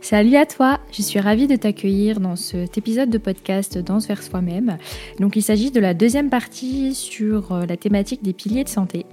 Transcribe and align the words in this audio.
Salut 0.00 0.36
à 0.36 0.46
toi, 0.46 0.80
je 0.92 1.02
suis 1.02 1.18
ravie 1.18 1.48
de 1.48 1.56
t'accueillir 1.56 2.20
dans 2.20 2.36
cet 2.36 2.78
épisode 2.78 3.10
de 3.10 3.18
podcast 3.18 3.76
Danse 3.78 4.06
vers 4.06 4.22
soi-même. 4.22 4.78
Donc 5.18 5.36
il 5.36 5.42
s'agit 5.42 5.70
de 5.70 5.80
la 5.80 5.92
deuxième 5.92 6.30
partie 6.30 6.94
sur 6.94 7.52
euh, 7.52 7.66
la 7.66 7.76
thématique 7.76 8.22
des 8.22 8.32
piliers 8.32 8.64
de 8.64 8.68
santé. 8.68 9.06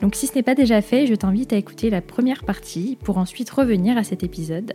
Donc 0.00 0.14
si 0.14 0.26
ce 0.26 0.34
n'est 0.34 0.42
pas 0.42 0.54
déjà 0.54 0.82
fait, 0.82 1.06
je 1.06 1.14
t'invite 1.14 1.52
à 1.52 1.56
écouter 1.56 1.90
la 1.90 2.02
première 2.02 2.44
partie 2.44 2.98
pour 3.02 3.18
ensuite 3.18 3.50
revenir 3.50 3.96
à 3.96 4.04
cet 4.04 4.22
épisode. 4.22 4.74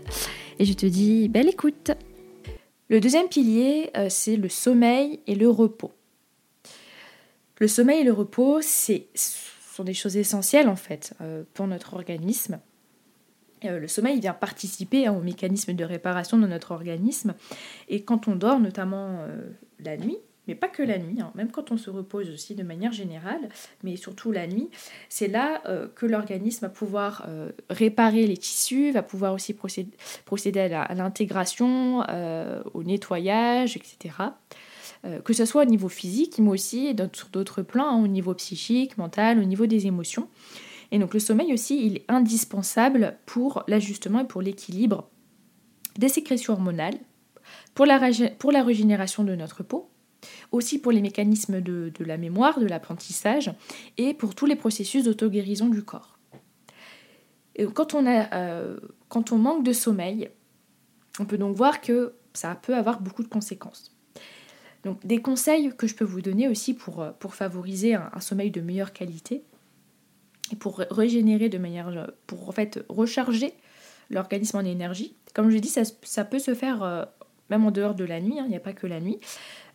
Et 0.60 0.66
je 0.66 0.74
te 0.74 0.86
dis 0.86 1.30
belle 1.30 1.48
écoute. 1.48 1.92
Le 2.90 3.00
deuxième 3.00 3.28
pilier, 3.28 3.92
euh, 3.96 4.08
c'est 4.10 4.36
le 4.36 4.50
sommeil 4.50 5.20
et 5.28 5.36
le 5.36 5.50
repos. 5.50 5.92
Le 7.60 7.68
sommeil 7.68 8.02
et 8.02 8.04
le 8.04 8.14
repos, 8.14 8.60
c'est 8.62 9.08
sont 9.74 9.84
des 9.84 9.94
choses 9.94 10.18
essentielles 10.18 10.68
en 10.68 10.76
fait 10.76 11.14
euh, 11.22 11.44
pour 11.54 11.68
notre 11.68 11.94
organisme. 11.94 12.60
Euh, 13.66 13.80
le 13.80 13.88
sommeil 13.88 14.20
vient 14.20 14.34
participer 14.34 15.08
hein, 15.08 15.14
au 15.14 15.22
mécanisme 15.22 15.74
de 15.74 15.84
réparation 15.84 16.38
de 16.38 16.48
notre 16.48 16.72
organisme. 16.72 17.34
Et 17.90 18.04
quand 18.04 18.28
on 18.28 18.36
dort, 18.36 18.60
notamment 18.60 19.20
euh, 19.22 19.50
la 19.80 19.98
nuit, 19.98 20.18
mais 20.48 20.56
pas 20.56 20.68
que 20.68 20.84
la 20.84 20.98
nuit, 20.98 21.22
hein, 21.22 21.32
même 21.36 21.52
quand 21.52 21.72
on 21.72 21.78
se 21.78 21.90
repose 21.90 22.30
aussi 22.30 22.54
de 22.54 22.64
manière 22.64 22.92
générale, 22.92 23.48
mais 23.82 23.96
surtout 23.96 24.34
la 24.34 24.46
nuit, 24.46 24.70
c'est 25.08 25.30
là 25.30 25.62
euh, 25.68 25.88
que 25.96 26.06
l'organisme 26.06 26.66
va 26.66 26.70
pouvoir 26.70 27.28
réparer 27.70 28.28
les 28.28 28.36
tissus, 28.36 28.92
va 28.92 29.04
pouvoir 29.04 29.34
aussi 29.34 29.54
procéder, 29.54 30.60
à 30.60 30.94
l'intégration, 30.96 32.02
au 32.74 32.84
nettoyage, 32.84 33.78
etc. 33.78 34.16
que 35.24 35.34
ce 35.34 35.46
soit 35.46 35.62
au 35.62 35.66
niveau 35.66 35.88
physique, 35.88 36.40
mais 36.40 36.50
aussi 36.50 36.94
sur 37.14 37.30
d'autres 37.30 37.62
plans, 37.62 37.88
hein, 37.88 38.04
au 38.04 38.08
niveau 38.08 38.34
psychique, 38.34 38.98
mental, 38.98 39.40
au 39.40 39.44
niveau 39.44 39.66
des 39.66 39.88
émotions. 39.88 40.28
Et 40.94 41.00
donc 41.00 41.16
le 41.16 41.20
sommeil 41.20 41.52
aussi, 41.52 41.84
il 41.88 41.98
est 41.98 42.06
indispensable 42.08 43.18
pour 43.26 43.64
l'ajustement 43.68 44.20
et 44.20 44.28
pour 44.28 44.44
l'équilibre 44.44 45.10
des 45.98 46.08
sécrétions 46.08 46.54
hormonales, 46.54 47.00
pour 47.74 47.88
la, 47.88 48.00
pour 48.38 48.52
la 48.52 48.64
régénération 48.64 49.24
de 49.24 49.36
notre 49.36 49.64
peau, 49.64 49.90
aussi 50.52 50.80
pour 50.80 50.92
les 50.92 51.02
mécanismes 51.02 51.62
de, 51.62 51.92
la 52.00 52.18
mémoire, 52.18 52.60
de 52.60 52.68
l'apprentissage, 52.68 53.52
et 53.98 54.14
pour 54.14 54.36
tous 54.36 54.46
les 54.46 54.56
processus 54.56 55.04
d'auto-guérison 55.04 55.68
du 55.68 55.82
corps. 55.82 56.20
Et 57.56 57.66
quand, 57.66 57.96
on 57.96 58.06
a, 58.06 58.32
euh, 58.36 58.80
quand 59.10 59.32
on 59.32 59.40
manque 59.40 59.64
de 59.64 59.74
sommeil, 59.74 60.30
on 61.20 61.26
peut 61.26 61.40
donc 61.40 61.56
voir 61.56 61.82
que 61.82 62.14
ça 62.34 62.54
peut 62.54 62.76
avoir 62.76 63.02
beaucoup 63.02 63.24
de 63.24 63.28
conséquences. 63.30 63.96
Donc 64.84 65.04
des 65.04 65.24
conseils 65.24 65.74
que 65.76 65.88
je 65.88 65.96
peux 65.96 66.06
vous 66.06 66.22
donner 66.22 66.48
aussi 66.48 66.76
pour, 66.76 67.04
pour 67.20 67.34
favoriser 67.34 67.96
un 67.96 68.20
sommeil 68.20 68.52
de 68.52 68.62
meilleure 68.62 68.94
qualité, 68.94 69.44
pour 70.60 70.80
régénérer 70.92 71.50
de 71.50 71.58
manière, 71.58 72.12
pour 72.28 72.50
en 72.50 72.52
fait 72.52 72.84
recharger 72.90 73.54
l'organisme 74.10 74.58
en 74.58 74.62
énergie. 74.62 75.16
Comme 75.34 75.50
je 75.50 75.58
dis, 75.58 75.70
ça, 75.70 75.82
ça 76.04 76.26
peut 76.26 76.40
se 76.40 76.54
faire 76.54 76.84
euh, 76.84 77.06
même 77.50 77.66
en 77.66 77.72
dehors 77.72 77.96
de 77.96 78.04
la 78.04 78.20
nuit, 78.20 78.40
hein, 78.40 78.44
il 78.46 78.50
n'y 78.50 78.56
a 78.56 78.62
pas 78.62 78.74
que 78.74 78.88
la 78.88 79.00
nuit. 79.00 79.20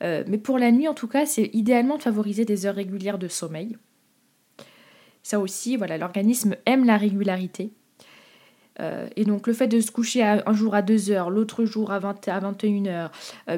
Euh, 0.03 0.25
mais 0.27 0.39
pour 0.39 0.59
la 0.59 0.71
nuit, 0.71 0.89
en 0.89 0.95
tout 0.95 1.09
cas, 1.09 1.27
c'est 1.27 1.51
idéalement 1.53 1.97
de 1.97 2.03
favoriser 2.03 2.45
des 2.45 2.67
heures 2.67 2.75
régulières 2.75 3.19
de 3.19 3.29
sommeil. 3.29 3.77
Ça 5.23 5.41
aussi, 5.41 5.77
voilà, 5.77 5.99
l'organisme 5.99 6.57
aime 6.65 6.85
la 6.85 6.97
régularité. 6.97 7.73
Euh, 8.81 9.09
et 9.17 9.25
donc 9.25 9.49
le 9.49 9.53
fait 9.53 9.67
de 9.67 9.81
se 9.81 9.91
coucher 9.91 10.23
un 10.23 10.53
jour 10.53 10.77
à 10.77 10.83
2 10.83 11.11
heures, 11.11 11.31
l'autre 11.31 11.65
jour 11.65 11.91
à, 11.91 11.99
20, 11.99 12.29
à 12.29 12.39
21 12.39 12.87
heures, 12.87 13.11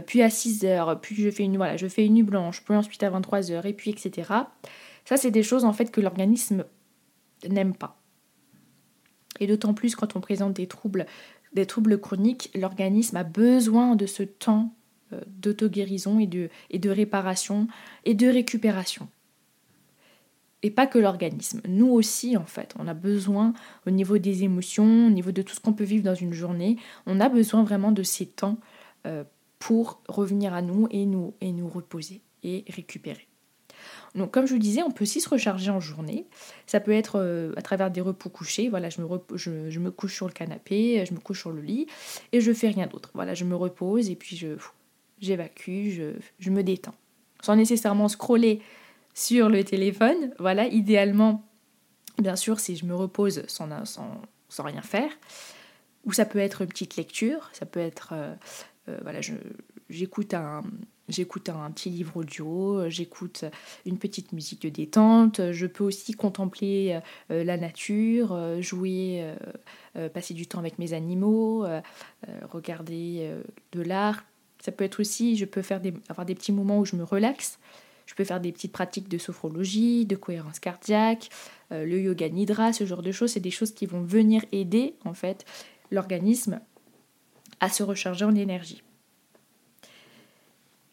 puis 0.07 0.23
à 0.23 0.31
6 0.31 0.65
heures, 0.65 0.99
puis 0.99 1.15
je 1.15 1.31
fais 1.31 1.43
une, 1.43 1.59
voilà, 1.59 1.77
je 1.77 1.87
fais 1.87 2.07
une 2.07 2.15
nuit 2.15 2.23
blanche, 2.23 2.65
puis 2.65 2.75
ensuite 2.75 3.03
à 3.03 3.11
23 3.11 3.53
heures, 3.53 3.67
et 3.67 3.75
puis 3.75 3.91
etc. 3.91 4.33
Ça, 5.05 5.19
c'est 5.19 5.31
des 5.31 5.43
choses 5.43 5.67
en 5.67 5.75
fait 5.75 5.91
que 5.91 6.01
l'organisme 6.01 6.65
n'aime 7.49 7.75
pas. 7.75 8.01
Et 9.39 9.47
d'autant 9.47 9.75
plus 9.75 9.97
quand 9.97 10.17
on 10.17 10.21
présente 10.21 10.55
des 10.55 10.67
troubles, 10.67 11.07
des 11.53 11.67
troubles 11.67 11.99
chroniques, 11.99 12.51
l'organisme 12.55 13.17
a 13.17 13.25
besoin 13.25 13.97
de 13.97 14.07
ce 14.07 14.23
temps 14.23 14.75
euh, 15.13 15.21
d'auto-guérison 15.27 16.21
et 16.21 16.27
de, 16.27 16.91
réparation 16.91 17.67
et 18.05 18.15
de 18.15 18.29
récupération. 18.29 19.09
Et 20.63 20.71
pas 20.71 20.87
que 20.87 20.99
l'organisme. 20.99 21.63
Nous 21.67 21.89
aussi, 21.89 22.37
en 22.37 22.45
fait, 22.45 22.75
on 22.79 22.87
a 22.87 22.93
besoin, 22.93 23.55
au 23.87 23.91
niveau 23.91 24.19
des 24.19 24.45
émotions, 24.45 25.07
au 25.07 25.11
niveau 25.11 25.33
de 25.33 25.41
tout 25.41 25.55
ce 25.55 25.61
qu'on 25.61 25.73
peut 25.73 25.85
vivre 25.85 26.05
dans 26.05 26.15
une 26.15 26.35
journée, 26.35 26.77
on 27.07 27.19
a 27.19 27.31
besoin 27.31 27.65
vraiment 27.65 27.93
de 27.93 28.03
ces 28.03 28.27
temps 28.27 28.59
euh, 29.07 29.25
pour 29.59 30.03
revenir 30.09 30.53
à 30.53 30.61
nous 30.61 30.87
et 30.91 31.07
nous, 31.07 31.35
et 31.41 31.53
nous 31.53 31.69
reposer 31.69 32.21
et 32.43 32.65
récupérer. 32.69 33.30
Donc 34.15 34.33
comme 34.33 34.47
je 34.47 34.53
vous 34.53 34.59
disais, 34.59 34.83
on 34.83 34.91
peut 34.91 35.05
aussi 35.05 35.21
se 35.21 35.29
recharger 35.29 35.71
en 35.71 35.81
journée. 35.81 36.27
Ça 36.67 36.81
peut 36.81 36.93
être 36.93 37.19
euh, 37.19 37.53
à 37.57 37.63
travers 37.63 37.91
des 37.91 38.01
repos 38.01 38.29
couchés. 38.29 38.69
Voilà, 38.69 38.91
je 38.91 39.01
me, 39.01 39.09
je, 39.35 39.79
me, 39.79 39.91
couche 39.91 40.15
sur 40.15 40.27
le 40.27 40.33
canapé, 40.33 41.05
je 41.07 41.15
me 41.15 41.21
couche 41.21 41.41
sur 41.41 41.51
le 41.51 41.61
lit 41.61 41.87
et 42.33 42.41
je 42.41 42.53
fais 42.53 42.69
rien 42.69 42.87
d'autre. 42.87 43.11
Voilà, 43.15 43.35
je 43.35 43.45
me 43.45 43.55
repose 43.55 44.11
et 44.11 44.17
puis 44.17 44.37
je 44.37 44.57
j'évacue, 45.21 45.91
je, 45.91 46.13
je 46.39 46.51
me 46.51 46.63
détends. 46.63 46.95
Sans 47.43 47.57
nécessairement 47.57 48.09
scroller 48.09 48.61
sur 49.15 49.49
le 49.49 49.65
téléphone. 49.65 50.33
Voilà, 50.39 50.67
idéalement, 50.67 51.45
bien 52.19 52.37
sûr, 52.37 52.59
si 52.59 52.77
je 52.77 52.87
me 52.87 52.95
repose 52.95 53.43
sans, 53.47 53.85
sans, 53.85 54.21
sans 54.49 54.63
rien 54.65 54.83
faire. 54.83 55.11
Ou 56.05 56.13
ça 56.13 56.25
peut 56.25 56.39
être 56.39 56.63
une 56.63 56.69
petite 56.69 56.97
lecture, 56.97 57.51
ça 57.53 57.67
peut 57.67 57.81
être... 57.81 58.11
Euh, 58.13 58.35
euh, 58.89 58.99
voilà, 59.03 59.21
j'écoute 59.91 60.35
un, 60.35 60.63
J'écoute 61.11 61.49
un 61.49 61.71
petit 61.73 61.91
livre 61.91 62.19
audio, 62.19 62.89
j'écoute 62.89 63.45
une 63.85 63.99
petite 63.99 64.33
musique 64.33 64.63
de 64.63 64.69
détente, 64.69 65.51
je 65.51 65.67
peux 65.67 65.83
aussi 65.83 66.13
contempler 66.13 67.01
euh, 67.31 67.43
la 67.43 67.57
nature, 67.57 68.33
euh, 68.33 68.63
jouer, 68.63 69.35
euh, 69.97 70.09
passer 70.09 70.35
du 70.35 70.47
temps 70.47 70.61
avec 70.61 70.79
mes 70.79 70.93
animaux, 70.93 71.67
regarder 72.49 73.35
de 73.73 73.83
l'art. 73.83 74.25
Ça 74.63 74.71
peut 74.71 74.85
être 74.85 75.01
aussi, 75.01 75.37
je 75.37 75.45
peux 75.47 75.63
faire 75.63 75.81
des, 75.81 75.93
avoir 76.09 76.25
des 76.27 76.35
petits 76.35 76.53
moments 76.53 76.79
où 76.79 76.85
je 76.85 76.95
me 76.95 77.03
relaxe. 77.03 77.59
Je 78.07 78.15
peux 78.15 78.25
faire 78.25 78.41
des 78.41 78.53
petites 78.53 78.73
pratiques 78.73 79.09
de 79.09 79.19
sophrologie, 79.19 80.05
de 80.05 80.17
cohérence 80.17 80.59
cardiaque, 80.59 81.29
le 81.71 82.01
yoga 82.01 82.29
nidra, 82.29 82.73
ce 82.73 82.85
genre 82.85 83.03
de 83.03 83.13
choses. 83.13 83.33
C'est 83.33 83.41
des 83.41 83.51
choses 83.51 83.73
qui 83.73 83.87
vont 83.87 84.03
venir 84.03 84.45
aider 84.53 84.95
en 85.05 85.15
fait 85.15 85.45
l'organisme 85.91 86.61
à 87.61 87.69
se 87.69 87.83
recharger 87.83 88.25
en 88.25 88.35
énergie. 88.35 88.83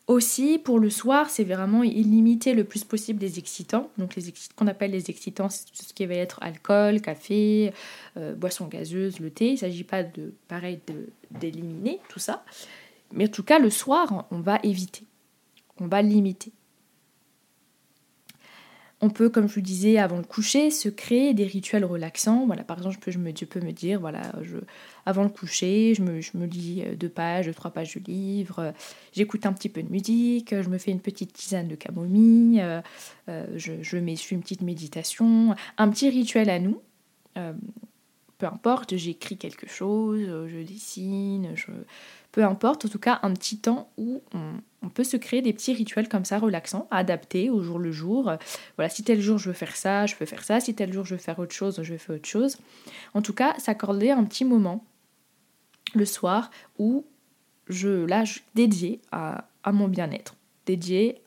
Aussi, 0.08 0.58
pour 0.58 0.80
le 0.80 0.90
soir, 0.90 1.30
c'est 1.30 1.44
vraiment 1.44 1.82
limiter 1.82 2.54
le 2.54 2.64
plus 2.64 2.86
possible 2.86 3.22
les 3.22 3.40
excitants. 3.40 3.90
Donc, 3.98 4.16
les 4.16 4.34
qu'on 4.56 4.68
appelle 4.68 4.92
les 4.92 5.10
excitants, 5.10 5.50
c'est 5.50 5.66
tout 5.66 5.84
ce 5.86 5.94
qui 5.94 6.06
va 6.06 6.16
être 6.16 6.42
alcool, 6.42 7.02
café, 7.02 7.74
euh, 8.16 8.34
boissons 8.34 8.68
gazeuses, 8.68 9.20
le 9.20 9.30
thé. 9.30 9.48
Il 9.48 9.54
ne 9.54 9.58
s'agit 9.58 9.84
pas 9.84 10.04
de, 10.04 10.34
pareil, 10.48 10.80
d'éliminer 11.32 12.00
tout 12.08 12.20
ça. 12.20 12.46
Mais 13.12 13.26
en 13.26 13.32
tout 13.32 13.44
cas, 13.44 13.60
le 13.60 13.70
soir, 13.70 14.28
on 14.32 14.40
va 14.40 14.60
éviter. 14.64 15.04
On 15.82 15.88
va 15.88 16.02
limiter. 16.02 16.54
On 19.00 19.12
peut, 19.12 19.30
comme 19.30 19.48
je 19.48 19.54
vous 19.54 19.62
disais 19.62 20.00
avant 20.00 20.18
le 20.18 20.24
coucher, 20.24 20.72
se 20.72 20.90
créer 20.90 21.36
des 21.36 21.46
rituels 21.46 21.86
relaxants. 21.86 22.48
Voilà, 22.48 22.64
par 22.64 22.78
exemple, 22.78 22.96
je 22.96 23.12
peux, 23.46 23.60
me, 23.60 23.72
dire, 23.72 24.00
voilà, 24.00 24.32
je, 24.42 24.58
avant 25.06 25.22
le 25.22 25.30
coucher, 25.30 25.94
je 25.94 26.02
me, 26.02 26.46
lis 26.48 26.84
euh, 26.84 26.96
deux 26.96 27.10
pages, 27.10 27.52
trois 27.56 27.70
pages 27.70 27.96
de 27.96 28.00
livre, 28.12 28.60
euh, 28.60 28.72
j'écoute 29.14 29.46
un 29.46 29.54
petit 29.54 29.70
peu 29.70 29.84
de 29.84 29.92
musique, 29.92 30.60
je 30.60 30.68
me 30.70 30.80
fais 30.80 30.90
une 30.90 31.00
petite 31.00 31.32
tisane 31.32 31.68
de 31.68 31.76
camomille, 31.76 32.60
euh, 33.30 33.46
je, 33.56 33.74
je 33.82 33.98
mets, 34.00 34.16
une 34.16 34.42
petite 34.42 34.62
méditation, 34.62 35.56
un 35.78 35.90
petit 35.90 36.10
rituel 36.10 36.50
à 36.50 36.60
nous. 36.60 36.82
peu 37.36 38.48
importe, 38.48 38.98
j'écris 38.98 39.38
quelque 39.38 39.68
chose, 39.68 40.22
je 40.22 40.64
dessine, 40.64 41.52
je, 41.54 41.68
peu 42.32 42.44
importe, 42.44 42.86
en 42.86 42.90
tout 42.90 43.00
cas 43.00 43.20
un 43.24 43.34
petit 43.34 43.58
temps 43.58 43.90
où 43.98 44.22
on, 44.34 44.90
peut 44.90 45.04
se 45.04 45.18
créer 45.18 45.42
des 45.42 45.52
petits 45.52 45.74
rituels 45.74 46.08
comme 46.08 46.24
ça, 46.24 46.40
relaxants, 46.40 46.88
adaptés 46.92 47.50
au 47.50 47.62
jour 47.62 47.78
le 47.78 47.92
jour. 47.92 48.32
Voilà, 48.78 48.90
si 48.90 49.04
tel 49.04 49.20
jour 49.20 49.38
je 49.38 49.50
veux 49.50 49.54
faire 49.54 49.76
ça, 49.76 50.06
je 50.06 50.16
peux 50.16 50.26
faire 50.26 50.44
ça, 50.44 50.60
si 50.62 50.74
tel 50.76 50.94
jour 50.94 51.04
je 51.04 51.16
veux 51.16 51.22
faire 51.22 51.38
autre 51.40 51.54
chose, 51.54 51.80
je 51.84 51.98
faire 51.98 52.16
autre 52.16 52.28
chose. 52.28 52.58
En 53.14 53.22
tout 53.22 53.34
cas, 53.34 53.54
s'accorder 53.60 54.12
un 54.12 54.24
petit 54.24 54.46
moment 54.46 54.86
le 55.94 56.06
soir 56.06 56.52
où 56.80 57.06
je, 57.68 58.06
là, 58.06 58.24
dédié 58.56 59.02
à, 59.12 59.50
mon 59.72 59.88
bien-être, 59.88 60.36
dédié 60.66 61.22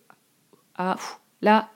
à, 0.76 0.96
là, 1.42 1.69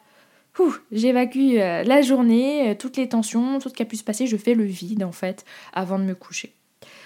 j'évacue 0.93 1.59
euh, 1.59 1.83
la 1.83 2.03
journée, 2.03 2.71
euh, 2.71 2.75
toutes 2.75 2.97
les 2.97 3.09
tensions, 3.09 3.59
tout 3.59 3.69
ce 3.69 3.75
qui 3.75 3.83
a 3.83 3.87
pu 3.87 3.97
se 3.97 4.05
passer, 4.05 4.27
je 4.27 4.37
fais 4.37 4.55
le 4.55 4.65
vide 4.65 5.05
en 5.05 5.13
fait 5.13 5.45
avant 5.73 5.99
de 5.99 6.05
me 6.05 6.15
coucher. 6.15 6.55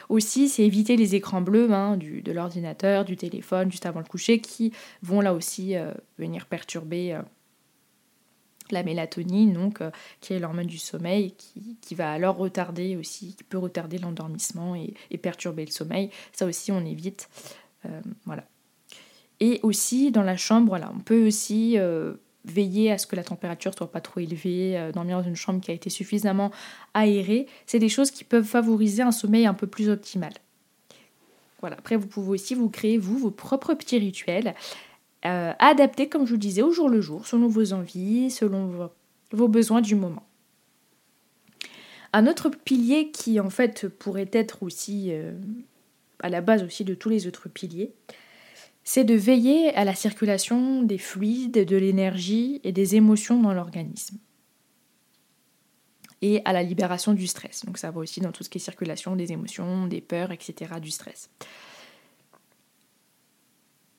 Aussi, 0.09 0.49
c'est 0.49 0.65
éviter 0.65 0.97
les 0.97 1.15
écrans 1.15 1.43
bleus 1.43 1.71
hein, 1.73 1.97
du, 1.97 2.23
de 2.23 2.33
l'ordinateur, 2.33 3.05
du 3.05 3.17
téléphone, 3.17 3.71
juste 3.71 3.85
avant 3.85 4.01
le 4.01 4.07
coucher, 4.07 4.41
qui 4.41 4.73
vont 5.03 5.21
là 5.21 5.35
aussi 5.35 5.77
euh, 5.77 5.93
venir 6.19 6.47
perturber 6.47 7.13
euh, 7.13 7.23
la 8.71 8.83
mélatonine, 8.83 9.53
donc, 9.53 9.83
euh, 9.83 9.91
qui 10.21 10.33
est 10.33 10.39
l'hormone 10.39 10.67
du 10.67 10.79
sommeil, 10.79 11.35
qui, 11.37 11.95
va 11.95 12.11
alors 12.11 12.37
retarder 12.37 12.97
aussi, 12.97 13.35
qui 13.35 13.45
peut 13.45 13.59
retarder 13.59 13.99
l'endormissement 13.99 14.75
et, 14.75 15.19
perturber 15.19 15.67
le 15.67 15.71
sommeil. 15.71 16.11
Ça 16.33 16.47
aussi, 16.47 16.73
on 16.73 16.85
évite. 16.85 17.29
voilà. 18.25 18.45
Et 19.41 19.61
aussi, 19.63 20.11
dans 20.11 20.23
la 20.23 20.37
chambre, 20.37 20.69
voilà, 20.69 20.91
on 20.95 21.01
peut 21.01 21.27
aussi 21.27 21.77
veiller 22.51 22.93
à 22.93 22.99
ce 22.99 23.07
que 23.07 23.17
la 23.17 23.25
température 23.25 23.75
soit 23.77 23.91
pas 23.91 24.01
trop 24.01 24.21
élevée, 24.21 24.79
euh, 24.79 24.93
dormir 24.93 25.19
dans 25.19 25.29
une 25.29 25.37
chambre 25.37 25.61
qui 25.61 25.71
a 25.71 25.75
été 25.75 25.91
suffisamment 25.91 26.51
aérée, 26.95 27.47
c'est 27.67 27.79
des 27.79 27.89
choses 27.89 28.11
qui 28.11 28.25
peuvent 28.25 28.45
favoriser 28.45 29.03
un 29.03 29.13
sommeil 29.13 29.47
un 29.47 29.55
peu 29.55 29.67
plus 29.67 29.89
optimal. 29.89 30.33
Voilà. 31.61 31.77
Après, 31.79 31.97
vous 31.97 32.07
pouvez 32.07 32.31
aussi 32.31 32.55
vous 32.55 32.69
créer, 32.69 32.99
vous, 32.99 33.19
vos 33.19 33.31
propres 33.31 33.75
petits 33.75 33.99
rituels, 33.99 34.55
euh, 35.27 35.53
adaptés, 35.59 36.09
comme 36.09 36.27
je 36.27 36.33
vous 36.33 36.39
disais, 36.39 36.63
au 36.63 36.73
jour 36.73 36.89
le 36.89 37.01
jour, 37.01 37.27
selon 37.27 37.49
vos 37.49 37.73
envies, 37.73 38.31
selon 38.31 38.91
vos, 39.33 39.49
besoins 39.49 39.81
du 39.81 39.95
moment. 39.95 40.25
Un 42.13 42.27
autre 42.27 42.49
pilier 42.49 43.11
qui, 43.11 43.41
en 43.41 43.51
fait, 43.51 43.89
pourrait 43.89 44.31
être 44.33 44.63
aussi 44.63 45.09
euh, 45.11 45.33
à 46.21 46.29
la 46.29 46.41
base 46.41 46.63
aussi 46.63 46.85
de 46.85 46.95
tous 46.95 47.09
les 47.09 47.27
autres 47.27 47.49
piliers, 47.49 47.93
c'est 48.89 49.05
de 49.05 49.15
veiller 49.15 49.75
à 49.75 49.85
la 49.85 49.95
circulation 49.95 50.83
des 50.83 50.97
fluides, 50.97 51.63
de 51.63 51.77
l'énergie 51.77 52.59
et 52.65 52.73
des 52.73 52.97
émotions 52.97 53.39
dans 53.39 53.53
l'organisme. 53.53 54.17
Et 56.23 56.41
à 56.47 56.55
la 56.55 56.63
libération 56.63 57.13
du 57.13 57.27
stress. 57.27 57.67
Donc 57.67 57.77
ça 57.77 57.91
va 57.91 58.01
aussi 58.01 58.21
dans 58.21 58.33
tout 58.33 58.45
ce 58.45 58.49
qui 58.49 58.57
est 58.57 58.63
circulation 58.63 59.15
des 59.15 59.31
émotions, 59.31 59.87
des 59.89 60.01
peurs, 60.01 60.33
etc., 60.33 60.81
du 60.81 60.91
stress. 60.91 61.29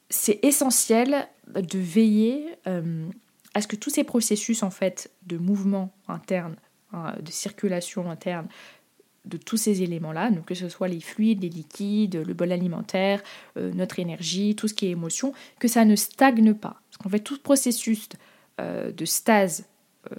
C'est 0.10 0.40
essentiel 0.42 1.28
de 1.54 1.78
veiller 1.78 2.48
euh, 2.66 3.08
à 3.54 3.62
ce 3.62 3.68
que 3.68 3.76
tous 3.76 3.92
ces 3.92 4.04
processus 4.04 4.64
en 4.64 4.72
fait 4.72 5.12
de 5.22 5.38
mouvement 5.38 5.94
interne, 6.08 6.56
hein, 6.94 7.14
de 7.22 7.30
circulation 7.30 8.10
interne, 8.10 8.48
de 9.26 9.38
tous 9.38 9.58
ces 9.58 9.82
éléments-là, 9.82 10.32
donc 10.32 10.46
que 10.46 10.56
ce 10.56 10.70
soit 10.70 10.88
les 10.88 11.00
fluides, 11.00 11.42
les 11.42 11.50
liquides, 11.50 12.16
le 12.16 12.34
bol 12.34 12.52
alimentaire, 12.52 13.22
euh, 13.58 13.72
notre 13.74 14.00
énergie, 14.00 14.56
tout 14.56 14.68
ce 14.68 14.74
qui 14.74 14.88
est 14.88 14.92
émotion, 14.92 15.34
que 15.60 15.68
ça 15.68 15.86
ne 15.86 15.96
stagne 15.96 16.54
pas. 16.54 16.82
Parce 16.90 16.98
qu'en 16.98 17.10
fait, 17.10 17.20
tout 17.20 17.38
processus 17.40 18.10
euh, 18.60 18.92
de 18.92 19.06
stase, 19.06 19.68
euh, 20.12 20.16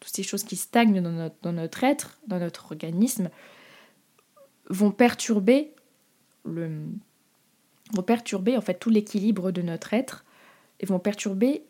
toutes 0.00 0.14
ces 0.14 0.22
choses 0.22 0.44
qui 0.44 0.56
stagnent 0.56 1.02
dans 1.02 1.52
notre, 1.52 1.84
être, 1.84 2.18
dans 2.26 2.38
notre 2.38 2.66
organisme, 2.66 3.30
vont 4.68 4.90
perturber 4.90 5.72
le, 6.44 6.70
vont 7.92 8.02
perturber 8.02 8.56
en 8.56 8.60
fait 8.60 8.74
tout 8.74 8.90
l'équilibre 8.90 9.50
de 9.52 9.62
notre 9.62 9.94
être 9.94 10.24
et 10.80 10.86
vont 10.86 10.98
perturber 10.98 11.64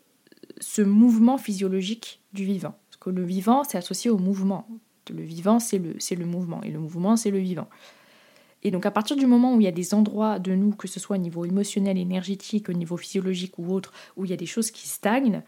ce 0.61 0.83
mouvement 0.83 1.39
physiologique 1.39 2.21
du 2.33 2.45
vivant. 2.45 2.79
Parce 2.89 2.97
que 2.99 3.11
le 3.11 3.25
vivant, 3.25 3.65
c'est 3.65 3.79
associé 3.79 4.11
au 4.11 4.19
mouvement. 4.19 4.67
Le 5.11 5.23
vivant, 5.23 5.59
c'est 5.59 5.79
le, 5.79 6.25
mouvement, 6.25 6.63
et 6.63 6.71
le 6.71 6.79
mouvement, 6.79 7.17
c'est 7.17 7.31
le 7.31 7.39
vivant. 7.39 7.69
Et 8.63 8.71
donc 8.71 8.87
à 8.87 8.91
partir 8.91 9.17
du 9.17 9.27
moment 9.27 9.55
où 9.55 9.61
il 9.61 9.65
y 9.65 9.69
a 9.69 9.73
des 9.73 9.95
endroits 9.95 10.39
de 10.39 10.55
nous, 10.55 10.73
que 10.73 10.89
ce 10.89 10.99
soit 10.99 11.17
au 11.17 11.21
niveau 11.21 11.45
émotionnel, 11.45 11.99
énergétique, 11.99 12.69
au 12.69 12.73
niveau 12.73 12.97
physiologique 12.97 13.59
ou 13.59 13.73
autre, 13.73 13.93
où 14.17 14.25
il 14.25 14.31
y 14.31 14.35
a 14.35 14.37
des 14.37 14.47
choses 14.47 14.71
qui 14.71 14.89
stagnent, 14.89 15.43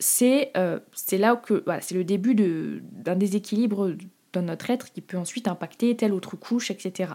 c'est, 0.00 0.50
euh, 0.56 0.80
là 1.12 1.36
que 1.36 1.64
c'est 1.80 1.94
le 1.94 2.04
début 2.04 2.34
d'un 2.34 3.16
déséquilibre 3.16 3.94
dans 4.32 4.42
notre 4.42 4.70
être 4.70 4.92
qui 4.92 5.00
peut 5.00 5.16
ensuite 5.16 5.48
impacter 5.48 5.96
telle 5.96 6.12
autre 6.12 6.36
couche, 6.36 6.70
etc. 6.70 7.12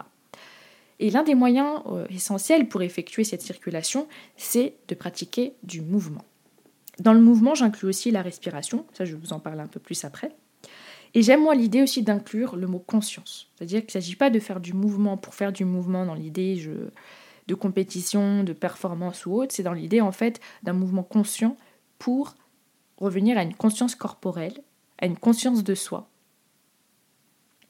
Et 1.00 1.10
l'un 1.10 1.22
des 1.22 1.34
moyens 1.34 1.82
euh, 1.86 2.06
essentiels 2.10 2.68
pour 2.68 2.82
effectuer 2.82 3.24
cette 3.24 3.42
circulation, 3.42 4.06
c'est 4.36 4.74
de 4.88 4.94
pratiquer 4.94 5.54
du 5.62 5.80
mouvement. 5.80 6.24
Dans 7.00 7.12
le 7.12 7.20
mouvement, 7.20 7.54
j'inclus 7.54 7.88
aussi 7.88 8.10
la 8.10 8.22
respiration, 8.22 8.86
ça 8.92 9.04
je 9.04 9.16
vous 9.16 9.32
en 9.32 9.40
parle 9.40 9.60
un 9.60 9.66
peu 9.66 9.80
plus 9.80 10.04
après. 10.04 10.30
Et 11.14 11.22
j'aime 11.22 11.42
moi 11.42 11.54
l'idée 11.54 11.80
aussi 11.80 12.02
d'inclure 12.02 12.56
le 12.56 12.66
mot 12.66 12.80
conscience. 12.80 13.48
C'est-à-dire 13.54 13.80
qu'il 13.80 13.88
ne 13.88 14.02
s'agit 14.02 14.16
pas 14.16 14.30
de 14.30 14.40
faire 14.40 14.60
du 14.60 14.72
mouvement 14.72 15.16
pour 15.16 15.34
faire 15.34 15.52
du 15.52 15.64
mouvement 15.64 16.04
dans 16.04 16.14
l'idée 16.14 16.68
de 17.46 17.54
compétition, 17.54 18.42
de 18.42 18.52
performance 18.52 19.24
ou 19.24 19.32
autre. 19.34 19.54
C'est 19.54 19.62
dans 19.62 19.72
l'idée 19.72 20.00
en 20.00 20.10
fait 20.10 20.40
d'un 20.64 20.72
mouvement 20.72 21.04
conscient 21.04 21.56
pour 21.98 22.34
revenir 22.98 23.38
à 23.38 23.42
une 23.42 23.54
conscience 23.54 23.94
corporelle, 23.94 24.60
à 24.98 25.06
une 25.06 25.16
conscience 25.16 25.62
de 25.62 25.74
soi. 25.74 26.08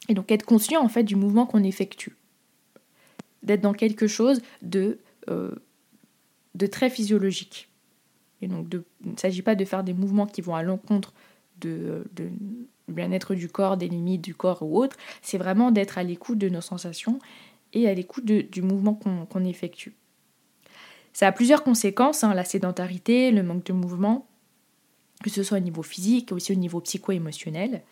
Et 0.09 0.15
donc 0.15 0.33
être 0.33 0.45
conscient 0.45 0.83
en 0.83 0.89
fait 0.89 1.05
du 1.05 1.17
mouvement 1.17 1.45
qu'on 1.45 1.63
effectue. 1.63 2.17
D'être 3.43 3.61
dans 3.61 3.75
quelque 3.75 4.07
chose 4.07 4.41
de, 4.63 4.99
euh, 5.29 5.55
très 6.71 6.89
physiologique. 6.89 7.69
Et 8.41 8.49
donc 8.49 8.69
il 9.05 9.13
ne 9.13 9.17
s'agit 9.17 9.43
pas 9.43 9.55
de 9.55 9.65
faire 9.67 9.85
des 9.85 9.93
mouvements 9.93 10.27
qui 10.27 10.41
vont 10.41 10.55
à 10.55 10.63
l'encontre 10.63 11.13
de, 11.61 12.05
de, 12.15 12.31
bien-être 12.89 13.35
du 13.35 13.49
corps, 13.49 13.77
des 13.77 13.89
limites 13.89 14.23
du 14.23 14.35
corps 14.35 14.63
ou 14.63 14.79
autre, 14.79 14.97
c'est 15.23 15.39
vraiment 15.39 15.71
d'être 15.71 15.99
à 15.99 16.03
l'écoute 16.03 16.39
de 16.39 16.49
nos 16.49 16.61
sensations 16.61 17.19
et 17.73 17.89
à 17.89 17.95
l'écoute 17.95 18.25
du 18.25 18.63
mouvement 18.63 18.95
qu'on 18.95 19.45
effectue. 19.45 19.95
Ça 21.13 21.29
a 21.29 21.33
plusieurs 21.33 21.63
conséquences, 21.63 22.25
hein, 22.25 22.35
la 22.35 22.45
sédentarité, 22.45 23.31
le 23.31 23.43
manque 23.43 23.65
de 23.65 23.73
mouvement, 23.73 24.27
que 25.23 25.31
ce 25.31 25.43
soit 25.43 25.59
au 25.59 25.61
niveau 25.61 25.83
physique, 25.83 26.33
aussi 26.33 26.53
au 26.53 26.57
niveau 26.57 26.81
psycho-émotionnel. 26.81 27.83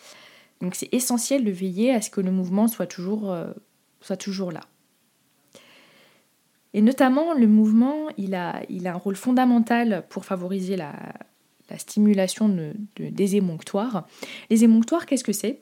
Donc 0.61 0.75
c'est 0.75 0.93
essentiel 0.93 1.45
de 1.45 1.51
veiller 1.51 1.93
à 1.93 2.01
ce 2.01 2.11
que 2.11 2.21
le 2.21 2.31
mouvement 2.31 2.69
soit 2.69 2.87
toujours, 2.87 3.33
euh, 3.33 3.53
là. 4.53 4.61
Et 6.75 6.81
notamment, 6.81 7.35
le 7.35 7.47
mouvement, 7.47 8.09
il 8.17 8.35
a 8.35 8.63
un 8.87 8.95
rôle 8.95 9.17
fondamental 9.17 10.05
pour 10.09 10.25
favoriser 10.25 10.77
la, 10.77 10.95
la 11.73 11.79
stimulation 11.79 12.49
de, 12.49 12.75
des 12.99 13.37
émonctoires. 13.37 14.07
Les 14.51 14.63
émonctoires, 14.63 15.07
qu'est-ce 15.07 15.25
que 15.25 15.33
c'est? 15.33 15.61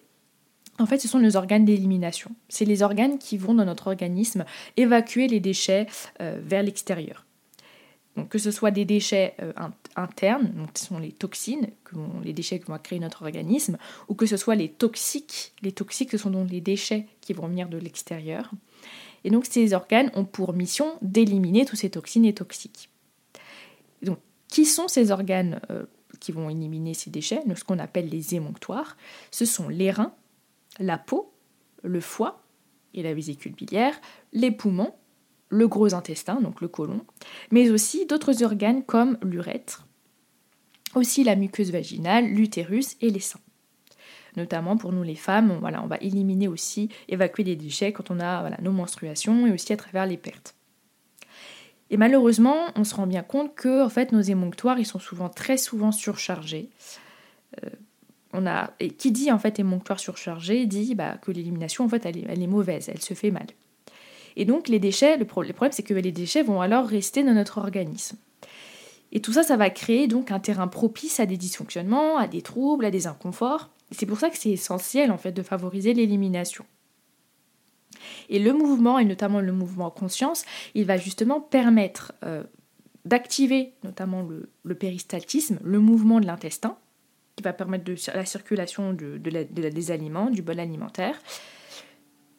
En 0.78 0.86
fait, 0.86 0.98
ce 0.98 1.08
sont 1.08 1.20
nos 1.20 1.36
organes 1.36 1.64
d'élimination. 1.64 2.32
C'est 2.48 2.64
les 2.64 2.82
organes 2.82 3.18
qui 3.18 3.36
vont 3.38 3.54
dans 3.54 3.64
notre 3.64 3.86
organisme 3.86 4.44
évacuer 4.76 5.28
les 5.28 5.40
déchets 5.40 5.86
euh, 6.20 6.40
vers 6.42 6.62
l'extérieur. 6.62 7.26
Donc, 8.16 8.28
que 8.28 8.38
ce 8.38 8.50
soit 8.50 8.72
des 8.72 8.84
déchets 8.84 9.34
euh, 9.40 9.52
internes, 9.94 10.50
donc 10.56 10.70
ce 10.74 10.86
sont 10.86 10.98
les 10.98 11.12
toxines, 11.12 11.68
les 12.24 12.32
déchets 12.32 12.58
que 12.58 12.66
va 12.66 12.78
créer 12.78 12.98
notre 12.98 13.22
organisme, 13.22 13.78
ou 14.08 14.14
que 14.14 14.26
ce 14.26 14.36
soit 14.36 14.56
les 14.56 14.68
toxiques. 14.68 15.52
Les 15.62 15.70
toxiques, 15.70 16.10
ce 16.10 16.18
sont 16.18 16.30
donc 16.30 16.50
les 16.50 16.60
déchets 16.60 17.06
qui 17.20 17.34
vont 17.34 17.46
venir 17.46 17.68
de 17.68 17.78
l'extérieur. 17.78 18.50
Et 19.22 19.30
donc, 19.30 19.46
ces 19.46 19.74
organes 19.74 20.10
ont 20.14 20.24
pour 20.24 20.54
mission 20.54 20.94
d'éliminer 21.02 21.66
tous 21.66 21.76
ces 21.76 21.90
toxines 21.90 22.24
et 22.24 22.34
toxiques. 22.34 22.88
donc, 24.02 24.18
qui 24.48 24.64
sont 24.64 24.88
ces 24.88 25.12
organes 25.12 25.60
euh, 25.70 25.84
qui 26.20 26.32
vont 26.32 26.50
éliminer 26.50 26.94
ces 26.94 27.10
déchets, 27.10 27.42
ce 27.54 27.64
qu'on 27.64 27.78
appelle 27.78 28.08
les 28.08 28.34
émonctoires 28.34 28.96
Ce 29.30 29.44
sont 29.44 29.68
les 29.68 29.90
reins, 29.90 30.14
la 30.78 30.98
peau, 30.98 31.32
le 31.82 32.00
foie 32.00 32.42
et 32.94 33.02
la 33.02 33.14
vésicule 33.14 33.52
biliaire, 33.52 33.98
les 34.32 34.50
poumons, 34.50 34.94
le 35.48 35.66
gros 35.66 35.94
intestin, 35.94 36.40
donc 36.40 36.60
le 36.60 36.68
côlon, 36.68 37.04
mais 37.50 37.70
aussi 37.70 38.06
d'autres 38.06 38.42
organes 38.42 38.84
comme 38.84 39.18
l'urètre, 39.22 39.86
aussi 40.94 41.24
la 41.24 41.36
muqueuse 41.36 41.72
vaginale, 41.72 42.26
l'utérus 42.26 42.96
et 43.00 43.10
les 43.10 43.20
seins. 43.20 43.40
Notamment 44.36 44.76
pour 44.76 44.92
nous 44.92 45.02
les 45.02 45.16
femmes, 45.16 45.50
on 45.50 45.86
va 45.86 45.96
éliminer 46.00 46.46
aussi, 46.46 46.88
évacuer 47.08 47.42
des 47.42 47.56
déchets 47.56 47.92
quand 47.92 48.12
on 48.12 48.20
a 48.20 48.60
nos 48.60 48.72
menstruations 48.72 49.46
et 49.46 49.52
aussi 49.52 49.72
à 49.72 49.76
travers 49.76 50.06
les 50.06 50.16
pertes. 50.16 50.54
Et 51.90 51.96
malheureusement, 51.96 52.56
on 52.76 52.84
se 52.84 52.94
rend 52.94 53.06
bien 53.06 53.22
compte 53.22 53.54
que 53.54 53.84
en 53.84 53.88
fait, 53.88 54.12
nos 54.12 54.20
émonctoires, 54.20 54.78
ils 54.78 54.86
sont 54.86 55.00
souvent 55.00 55.28
très 55.28 55.56
souvent 55.56 55.92
surchargés. 55.92 56.70
Euh, 57.64 57.70
on 58.32 58.46
a, 58.46 58.70
et 58.78 58.90
qui 58.90 59.10
dit 59.10 59.32
en 59.32 59.38
fait 59.38 59.58
émonctoire 59.58 59.98
surchargé 59.98 60.66
dit 60.66 60.94
bah, 60.94 61.16
que 61.20 61.32
l'élimination 61.32 61.84
en 61.84 61.88
fait 61.88 62.06
elle 62.06 62.16
est, 62.16 62.46
mauvaise, 62.46 62.88
elle 62.88 63.00
se 63.00 63.14
fait 63.14 63.32
mal. 63.32 63.46
Et 64.36 64.44
donc 64.44 64.68
les 64.68 64.78
déchets, 64.78 65.16
le, 65.16 65.24
problème 65.24 65.72
c'est 65.72 65.82
que 65.82 65.94
les 65.94 66.12
déchets 66.12 66.42
vont 66.42 66.60
alors 66.60 66.86
rester 66.86 67.24
dans 67.24 67.34
notre 67.34 67.58
organisme. 67.58 68.16
Et 69.12 69.20
tout 69.20 69.32
ça, 69.32 69.42
ça 69.42 69.56
va 69.56 69.70
créer 69.70 70.06
donc 70.06 70.30
un 70.30 70.38
terrain 70.38 70.68
propice 70.68 71.18
à 71.18 71.26
des 71.26 71.36
dysfonctionnements, 71.36 72.16
à 72.16 72.28
des 72.28 72.42
troubles, 72.42 72.84
à 72.84 72.92
des 72.92 73.08
inconforts. 73.08 73.70
C'est 73.90 74.06
pour 74.06 74.20
ça 74.20 74.30
que 74.30 74.38
c'est 74.38 74.50
essentiel 74.50 75.10
en 75.10 75.18
fait 75.18 75.32
de 75.32 75.42
favoriser 75.42 75.94
l'élimination. 75.94 76.64
Et 78.28 78.38
le 78.38 78.52
mouvement, 78.52 78.98
et 78.98 79.04
notamment 79.04 79.40
le 79.40 79.52
mouvement 79.52 79.90
conscience, 79.90 80.44
il 80.74 80.84
va 80.84 80.96
justement 80.96 81.40
permettre 81.40 82.12
euh, 82.24 82.44
d'activer 83.04 83.72
notamment 83.84 84.22
le, 84.22 84.74
péristaltisme, 84.74 85.58
le 85.62 85.78
mouvement 85.78 86.20
de 86.20 86.26
l'intestin, 86.26 86.76
qui 87.36 87.42
va 87.42 87.52
permettre 87.52 87.84
de, 87.84 87.96
la 88.14 88.26
circulation 88.26 88.92
de, 88.92 89.16
des 89.18 89.90
aliments, 89.90 90.30
du 90.30 90.42
bol 90.42 90.60
alimentaire. 90.60 91.20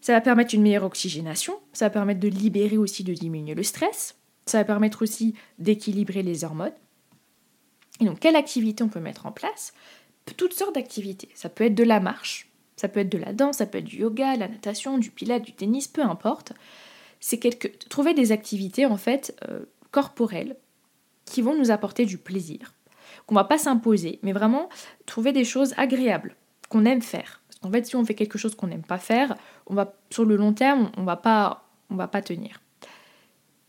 Ça 0.01 0.13
va 0.13 0.22
permettre 0.22 0.56
une 0.56 0.63
meilleure 0.63 0.84
oxygénation, 0.84 1.60
ça 1.74 1.86
va 1.86 1.89
permettre 1.91 2.20
de 2.20 2.27
libérer 2.27 2.77
aussi, 2.77 3.03
de 3.03 3.13
diminuer 3.13 3.53
le 3.53 3.63
stress, 3.63 4.15
ça 4.46 4.58
va 4.58 4.63
permettre 4.63 5.03
aussi 5.03 5.36
d'équilibrer 5.60 6.24
les 6.24 6.44
hormones. 6.44 6.74
Et 8.00 8.06
donc, 8.06 8.20
quelle 8.20 8.36
activité 8.36 8.84
on 8.84 8.89
peut 8.89 9.00
mettre 9.00 9.27
en 9.27 9.32
place? 9.32 9.74
Toutes 10.38 10.53
sortes 10.53 10.75
d'activités. 10.75 11.30
Ça 11.36 11.50
peut 11.50 11.65
être 11.65 11.75
de 11.75 11.84
la 11.84 12.00
marche, 12.00 12.50
ça 12.82 12.88
peut 12.88 13.02
être 13.02 13.12
de 13.12 13.20
la 13.20 13.32
danse, 13.32 13.58
ça 13.58 13.68
peut 13.68 13.78
être 13.78 13.86
du 13.86 13.98
yoga, 13.98 14.36
la 14.36 14.48
natation, 14.48 14.98
du 14.98 15.12
pilates, 15.12 15.44
du 15.44 15.54
tennis, 15.54 15.88
peu 15.88 16.02
importe. 16.02 16.54
C'est 17.20 17.40
trouver 17.90 18.16
des 18.16 18.32
activités 18.32 18.88
en 18.88 18.98
fait 18.98 19.38
euh, 19.48 19.60
corporelles 19.92 20.56
qui 21.26 21.44
vont 21.44 21.56
nous 21.56 21.70
apporter 21.70 22.08
du 22.08 22.18
plaisir, 22.18 22.74
qu'on 23.28 23.36
va 23.36 23.44
pas 23.44 23.60
s'imposer, 23.60 24.18
mais 24.24 24.32
vraiment 24.32 24.68
trouver 25.06 25.32
des 25.32 25.44
choses 25.44 25.76
agréables 25.78 26.36
qu'on 26.70 26.86
aime 26.86 27.04
faire. 27.04 27.44
Parce 27.48 27.60
qu'en 27.60 27.72
fait, 27.72 27.86
si 27.86 27.96
on 27.96 28.04
fait 28.04 28.16
quelque 28.16 28.40
chose 28.40 28.56
qu'on 28.56 28.66
n'aime 28.66 28.82
pas 28.82 28.98
faire, 28.98 29.36
on 29.68 29.76
va 29.76 29.94
sur 30.10 30.26
le 30.26 30.36
long 30.36 30.54
terme, 30.54 30.92
on 30.98 31.04
va 31.04 31.18
pas, 31.18 31.70
on 31.92 31.96
va 31.96 32.08
pas 32.08 32.24
tenir. 32.24 32.62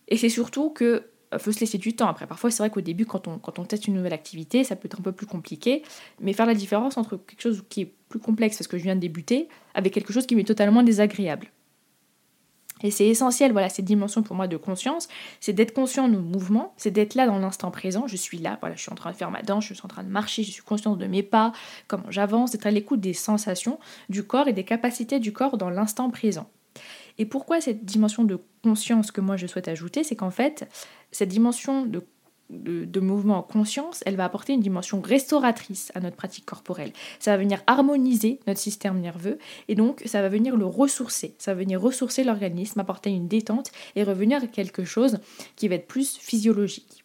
Et 0.08 0.16
c'est 0.16 0.30
surtout 0.30 0.70
que 0.70 1.04
faut 1.38 1.52
se 1.52 1.60
laisser 1.60 1.78
du 1.78 1.94
temps. 1.94 2.08
Après, 2.08 2.26
parfois, 2.26 2.50
c'est 2.50 2.62
vrai 2.62 2.70
qu'au 2.70 2.80
début, 2.80 3.06
quand 3.06 3.28
on, 3.28 3.38
quand 3.38 3.58
on 3.58 3.64
teste 3.64 3.86
une 3.86 3.94
nouvelle 3.94 4.12
activité, 4.12 4.64
ça 4.64 4.76
peut 4.76 4.86
être 4.86 5.00
un 5.00 5.02
peu 5.02 5.12
plus 5.12 5.26
compliqué. 5.26 5.82
Mais 6.20 6.32
faire 6.32 6.46
la 6.46 6.54
différence 6.54 6.96
entre 6.96 7.16
quelque 7.16 7.40
chose 7.40 7.64
qui 7.68 7.82
est 7.82 7.92
plus 8.08 8.18
complexe 8.18 8.58
parce 8.58 8.68
que 8.68 8.78
je 8.78 8.82
viens 8.82 8.94
de 8.96 9.00
débuter 9.00 9.48
avec 9.74 9.92
quelque 9.92 10.12
chose 10.12 10.26
qui 10.26 10.36
m'est 10.36 10.44
totalement 10.44 10.82
désagréable. 10.82 11.48
Et 12.82 12.90
c'est 12.90 13.06
essentiel, 13.06 13.52
voilà, 13.52 13.68
cette 13.68 13.84
dimension 13.84 14.22
pour 14.22 14.34
moi 14.34 14.48
de 14.48 14.56
conscience, 14.56 15.08
c'est 15.40 15.52
d'être 15.52 15.72
conscient 15.72 16.08
de 16.08 16.14
nos 16.14 16.20
mouvements, 16.20 16.74
c'est 16.76 16.90
d'être 16.90 17.14
là 17.14 17.26
dans 17.26 17.38
l'instant 17.38 17.70
présent, 17.70 18.06
je 18.06 18.16
suis 18.16 18.38
là, 18.38 18.58
voilà, 18.60 18.74
je 18.74 18.82
suis 18.82 18.90
en 18.90 18.96
train 18.96 19.12
de 19.12 19.16
faire 19.16 19.30
ma 19.30 19.42
danse, 19.42 19.66
je 19.66 19.74
suis 19.74 19.84
en 19.84 19.88
train 19.88 20.02
de 20.02 20.08
marcher, 20.08 20.42
je 20.42 20.50
suis 20.50 20.62
consciente 20.62 20.98
de 20.98 21.06
mes 21.06 21.22
pas, 21.22 21.52
comment 21.86 22.10
j'avance, 22.10 22.50
d'être 22.50 22.66
à 22.66 22.70
l'écoute 22.70 23.00
des 23.00 23.14
sensations 23.14 23.78
du 24.08 24.24
corps 24.24 24.48
et 24.48 24.52
des 24.52 24.64
capacités 24.64 25.20
du 25.20 25.32
corps 25.32 25.58
dans 25.58 25.70
l'instant 25.70 26.10
présent. 26.10 26.48
Et 27.18 27.26
pourquoi 27.26 27.60
cette 27.60 27.84
dimension 27.84 28.24
de 28.24 28.38
conscience 28.62 29.10
que 29.10 29.20
moi 29.20 29.36
je 29.36 29.46
souhaite 29.46 29.68
ajouter, 29.68 30.04
c'est 30.04 30.16
qu'en 30.16 30.30
fait, 30.30 30.68
cette 31.10 31.28
dimension 31.28 31.84
de 31.84 32.02
de, 32.52 33.00
mouvement 33.00 33.38
en 33.38 33.42
conscience, 33.42 34.02
elle 34.06 34.16
va 34.16 34.24
apporter 34.24 34.52
une 34.52 34.60
dimension 34.60 35.00
restauratrice 35.00 35.90
à 35.94 36.00
notre 36.00 36.16
pratique 36.16 36.44
corporelle. 36.44 36.92
Ça 37.18 37.32
va 37.32 37.38
venir 37.38 37.62
harmoniser 37.66 38.40
notre 38.46 38.60
système 38.60 39.00
nerveux 39.00 39.38
et 39.68 39.74
donc 39.74 40.02
ça 40.04 40.22
va 40.22 40.28
venir 40.28 40.56
le 40.56 40.66
ressourcer. 40.66 41.34
Ça 41.38 41.54
va 41.54 41.60
venir 41.60 41.80
ressourcer 41.80 42.24
l'organisme, 42.24 42.80
apporter 42.80 43.10
une 43.10 43.28
détente 43.28 43.70
et 43.96 44.04
revenir 44.04 44.42
à 44.42 44.46
quelque 44.46 44.84
chose 44.84 45.18
qui 45.56 45.68
va 45.68 45.76
être 45.76 45.86
plus 45.86 46.16
physiologique. 46.16 47.01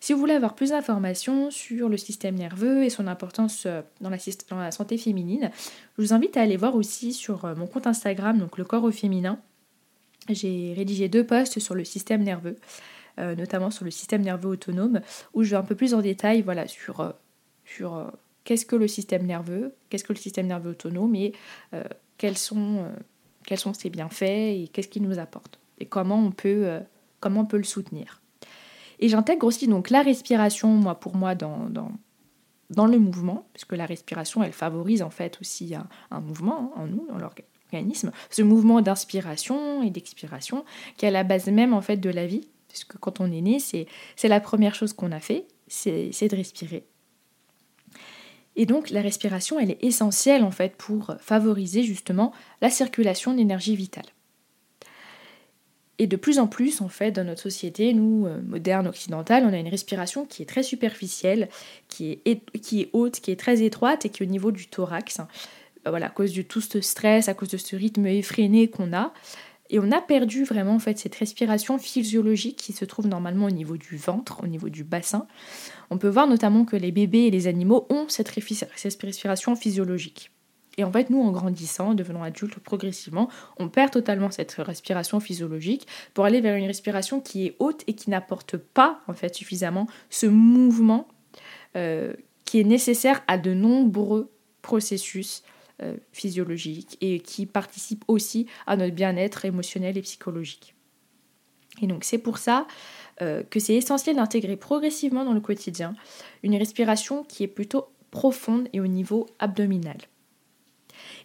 Si 0.00 0.12
vous 0.12 0.18
voulez 0.18 0.34
avoir 0.34 0.54
plus 0.54 0.70
d'informations 0.70 1.50
sur 1.50 1.88
le 1.88 1.96
système 1.96 2.34
nerveux 2.34 2.84
et 2.84 2.90
son 2.90 3.06
importance 3.06 3.64
euh, 3.66 3.82
dans 4.00 4.10
la, 4.10 4.70
santé 4.70 4.98
féminine, 4.98 5.50
je 5.96 6.02
vous 6.02 6.12
invite 6.12 6.36
à 6.36 6.42
aller 6.42 6.56
voir 6.56 6.74
aussi 6.74 7.12
sur 7.12 7.44
euh, 7.44 7.54
mon 7.54 7.66
compte 7.66 7.86
Instagram, 7.86 8.38
donc 8.38 8.58
le 8.58 8.64
corps 8.64 8.84
au 8.84 8.90
féminin. 8.90 9.38
J'ai 10.28 10.74
rédigé 10.76 11.08
deux 11.08 11.24
posts 11.24 11.58
sur 11.58 11.74
le 11.74 11.84
système 11.84 12.22
nerveux. 12.22 12.56
Euh, 13.18 13.34
notamment 13.34 13.70
sur 13.70 13.84
le 13.84 13.90
système 13.90 14.22
nerveux 14.22 14.50
autonome, 14.50 15.00
où 15.34 15.42
je 15.42 15.50
vais 15.50 15.56
un 15.56 15.62
peu 15.62 15.74
plus 15.74 15.94
en 15.94 16.00
détail 16.00 16.42
voilà, 16.42 16.66
sur, 16.68 17.12
qu'est-ce 18.44 18.64
que 18.64 18.76
le 18.76 18.88
système 18.88 19.26
nerveux, 19.26 19.74
qu'est-ce 19.90 20.04
que 20.04 20.12
le 20.12 20.18
système 20.18 20.46
nerveux 20.46 20.70
autonome 20.70 21.14
et 21.16 21.32
quels, 22.16 22.38
sont, 22.38 22.86
ses 23.74 23.90
bienfaits 23.90 24.22
et 24.22 24.70
qu'est-ce 24.72 24.88
qu'il 24.88 25.02
nous 25.02 25.18
apporte 25.18 25.58
et 25.80 25.86
comment 25.86 26.24
on 26.24 26.30
peut 26.30 26.78
le 27.22 27.64
soutenir. 27.64 28.20
Et 29.00 29.08
j'intègre 29.08 29.46
aussi 29.46 29.66
donc 29.66 29.90
la 29.90 30.02
respiration, 30.02 30.68
moi 30.68 30.94
pour 30.94 31.16
moi, 31.16 31.34
dans, 31.34 32.86
le 32.86 32.98
mouvement, 32.98 33.46
puisque 33.54 33.72
la 33.72 33.86
respiration, 33.86 34.42
elle 34.42 34.52
favorise 34.52 35.02
en 35.02 35.10
fait 35.10 35.38
aussi 35.40 35.74
un, 35.74 35.88
un 36.10 36.20
mouvement 36.20 36.72
hein, 36.76 36.82
en 36.82 36.86
nous, 36.86 37.06
dans 37.08 37.18
l'organisme, 37.18 38.12
ce 38.28 38.42
mouvement 38.42 38.82
d'inspiration 38.82 39.82
et 39.82 39.90
d'expiration 39.90 40.64
qui 40.96 41.06
est 41.06 41.08
à 41.08 41.12
la 41.12 41.24
base 41.24 41.46
même 41.46 41.72
en 41.72 41.80
fait 41.80 41.96
de 41.96 42.10
la 42.10 42.26
vie, 42.26 42.46
puisque 42.68 42.98
quand 42.98 43.20
on 43.20 43.32
est 43.32 43.40
né, 43.40 43.58
c'est 43.58 43.88
la 44.28 44.40
première 44.40 44.74
chose 44.74 44.92
qu'on 44.92 45.12
a 45.12 45.20
fait, 45.20 45.46
c'est 45.66 46.28
de 46.28 46.36
respirer. 46.36 46.84
Et 48.56 48.66
donc 48.66 48.90
la 48.90 49.00
respiration, 49.00 49.58
elle 49.58 49.70
est 49.70 49.82
essentielle 49.82 50.44
en 50.44 50.50
fait 50.50 50.76
pour 50.76 51.14
favoriser 51.20 51.84
justement 51.84 52.32
la 52.60 52.68
circulation 52.68 53.32
d'énergie 53.32 53.76
vitale. 53.76 54.04
Et 56.00 56.06
de 56.06 56.16
plus 56.16 56.38
en 56.38 56.46
plus, 56.46 56.80
en 56.80 56.88
fait, 56.88 57.10
dans 57.12 57.24
notre 57.24 57.42
société, 57.42 57.92
nous, 57.92 58.26
euh, 58.26 58.40
modernes, 58.40 58.88
occidentales, 58.88 59.44
on 59.44 59.52
a 59.52 59.58
une 59.58 59.68
respiration 59.68 60.24
qui 60.24 60.40
est 60.40 60.46
très 60.46 60.62
superficielle, 60.62 61.50
qui 61.88 62.20
est, 62.24 62.40
qui 62.58 62.88
haute, 62.94 63.20
qui 63.20 63.30
est 63.30 63.38
très 63.38 63.62
étroite 63.62 64.06
et 64.06 64.08
qui 64.08 64.22
est 64.22 64.26
au 64.26 64.30
niveau 64.30 64.50
du 64.50 64.66
thorax. 64.66 65.18
Voilà, 65.84 66.06
à 66.06 66.08
cause 66.08 66.32
de 66.32 66.40
tout 66.40 66.62
ce 66.62 66.80
stress, 66.80 67.28
à 67.28 67.34
cause 67.34 67.50
de 67.50 67.58
ce 67.58 67.76
rythme 67.76 68.06
effréné 68.06 68.68
qu'on 68.68 68.94
a, 68.94 69.12
et 69.68 69.78
on 69.78 69.92
a 69.92 70.00
perdu 70.00 70.44
vraiment 70.44 70.74
en 70.74 70.78
fait 70.78 70.98
cette 70.98 71.16
respiration 71.16 71.78
physiologique 71.78 72.56
qui 72.56 72.72
se 72.72 72.86
trouve 72.86 73.06
normalement 73.06 73.44
au 73.44 73.50
niveau 73.50 73.76
du 73.76 73.98
ventre, 73.98 74.42
au 74.42 74.46
niveau 74.46 74.70
du 74.70 74.84
bassin. 74.84 75.26
On 75.90 75.98
peut 75.98 76.08
voir 76.08 76.26
notamment 76.26 76.64
que 76.64 76.76
les 76.76 76.92
bébés 76.92 77.26
et 77.26 77.30
les 77.30 77.46
animaux 77.46 77.86
ont 77.90 78.06
cette 78.08 78.30
respiration 78.30 79.54
physiologique. 79.54 80.30
Et 80.80 80.84
en 80.84 80.90
fait, 80.90 81.10
nous, 81.10 81.20
en 81.20 81.30
grandissant, 81.30 81.90
en 81.90 81.94
devenant 81.94 82.22
adultes 82.22 82.58
progressivement, 82.58 83.28
on 83.58 83.68
perd 83.68 83.90
totalement 83.90 84.30
cette 84.30 84.52
respiration 84.52 85.20
physiologique 85.20 85.86
pour 86.14 86.24
aller 86.24 86.40
vers 86.40 86.56
une 86.56 86.64
respiration 86.64 87.20
qui 87.20 87.44
est 87.44 87.56
haute 87.58 87.84
et 87.86 87.92
qui 87.92 88.08
n'apporte 88.08 88.56
pas 88.56 89.02
en 89.06 89.12
fait 89.12 89.34
suffisamment 89.34 89.86
ce 90.08 90.24
mouvement 90.24 91.06
euh, 91.76 92.14
qui 92.46 92.60
est 92.60 92.64
nécessaire 92.64 93.22
à 93.28 93.36
de 93.36 93.52
nombreux 93.52 94.32
processus 94.62 95.42
euh, 95.82 95.98
physiologique 96.12 96.96
et 97.02 97.20
qui 97.20 97.44
participe 97.44 98.02
aussi 98.08 98.46
à 98.66 98.78
notre 98.78 98.94
bien-être 98.94 99.44
émotionnel 99.44 99.98
et 99.98 100.02
psychologique. 100.02 100.74
Et 101.82 101.88
donc 101.88 102.04
c'est 102.04 102.16
pour 102.16 102.38
ça 102.38 102.66
euh, 103.20 103.42
que 103.42 103.60
c'est 103.60 103.74
essentiel 103.74 104.16
d'intégrer 104.16 104.56
progressivement 104.56 105.26
dans 105.26 105.34
le 105.34 105.42
quotidien 105.42 105.94
une 106.42 106.56
respiration 106.56 107.22
qui 107.22 107.44
est 107.44 107.48
plutôt 107.48 107.88
profonde 108.10 108.68
et 108.72 108.80
au 108.80 108.86
niveau 108.86 109.26
abdominal. 109.40 109.98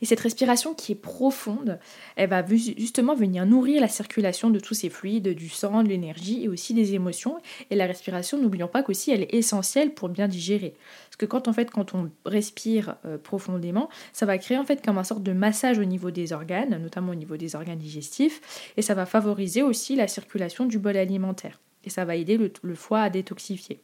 Et 0.02 0.06
cette 0.06 0.20
respiration 0.20 0.74
qui 0.74 0.94
est 0.94 0.96
profonde, 0.96 1.80
elle 2.16 2.30
va 2.30 2.46
justement 2.46 3.16
venir 3.16 3.46
nourrir 3.46 3.82
la 3.82 3.88
circulation 3.88 4.50
de 4.50 4.60
tous 4.60 4.74
ces 4.74 4.90
fluides, 4.90 5.30
du 5.30 5.50
sang, 5.50 5.84
de 5.84 5.90
l'énergie 5.90 6.44
et 6.44 6.48
aussi 6.48 6.74
des 6.74 6.94
émotions. 6.94 7.38
Et 7.70 7.76
la 7.76 7.86
respiration, 7.86 8.38
n'oublions 8.38 8.68
pas 8.68 8.84
qu'aussi 8.84 9.12
elle 9.12 9.24
est 9.24 9.34
essentielle 9.34 9.94
pour 9.94 10.10
bien 10.10 10.28
digérer. 10.28 10.74
Parce 11.06 11.18
que 11.18 11.26
quand 11.26 11.48
en 11.48 11.54
fait 11.54 11.72
quand 11.72 11.94
on 11.94 12.10
respire 12.26 12.96
euh, 13.06 13.18
profondément, 13.18 13.90
ça 14.14 14.26
va 14.26 14.38
créer 14.38 14.58
en 14.58 14.66
fait 14.66 14.84
comme 14.84 14.98
un 14.98 15.04
sorte 15.04 15.24
de 15.24 15.34
massage 15.34 15.80
au 15.80 15.86
niveau 15.86 16.12
des 16.12 16.34
organes, 16.34 16.78
notamment 16.82 17.12
au 17.12 17.16
niveau 17.16 17.38
des 17.38 17.56
organes 17.56 17.80
digestifs, 17.80 18.72
et 18.78 18.82
ça 18.82 18.94
va 18.94 19.06
favoriser 19.06 19.62
aussi 19.62 19.96
la 19.96 20.08
circulation 20.08 20.66
du 20.66 20.80
bol 20.80 20.98
alimentaire. 20.98 21.60
Et 21.84 21.90
ça 21.90 22.04
va 22.04 22.16
aider 22.16 22.38
le 22.38 22.76
foie 22.76 23.02
à 23.02 23.10
détoxifier. 23.10 23.82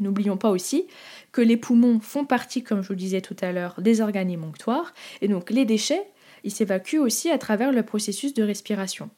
N'oublions 0.00 0.36
pas 0.36 0.50
aussi 0.50 0.86
que 1.32 1.40
les 1.40 1.56
poumons 1.56 1.98
font 2.00 2.24
partie, 2.24 2.62
comme 2.62 2.82
je 2.82 2.88
vous 2.88 2.92
le 2.92 2.98
disais 2.98 3.20
tout 3.20 3.36
à 3.40 3.52
l'heure, 3.52 3.80
des 3.80 4.00
organes 4.00 4.30
émonctoires, 4.30 4.92
et 5.22 5.28
donc 5.28 5.50
les 5.50 5.64
déchets, 5.64 6.06
ils 6.44 6.52
s'évacuent 6.52 6.98
aussi 6.98 7.30
à 7.30 7.38
travers 7.38 7.72
le 7.72 7.82
processus 7.82 8.34
de 8.34 8.42
respiration. 8.42 9.10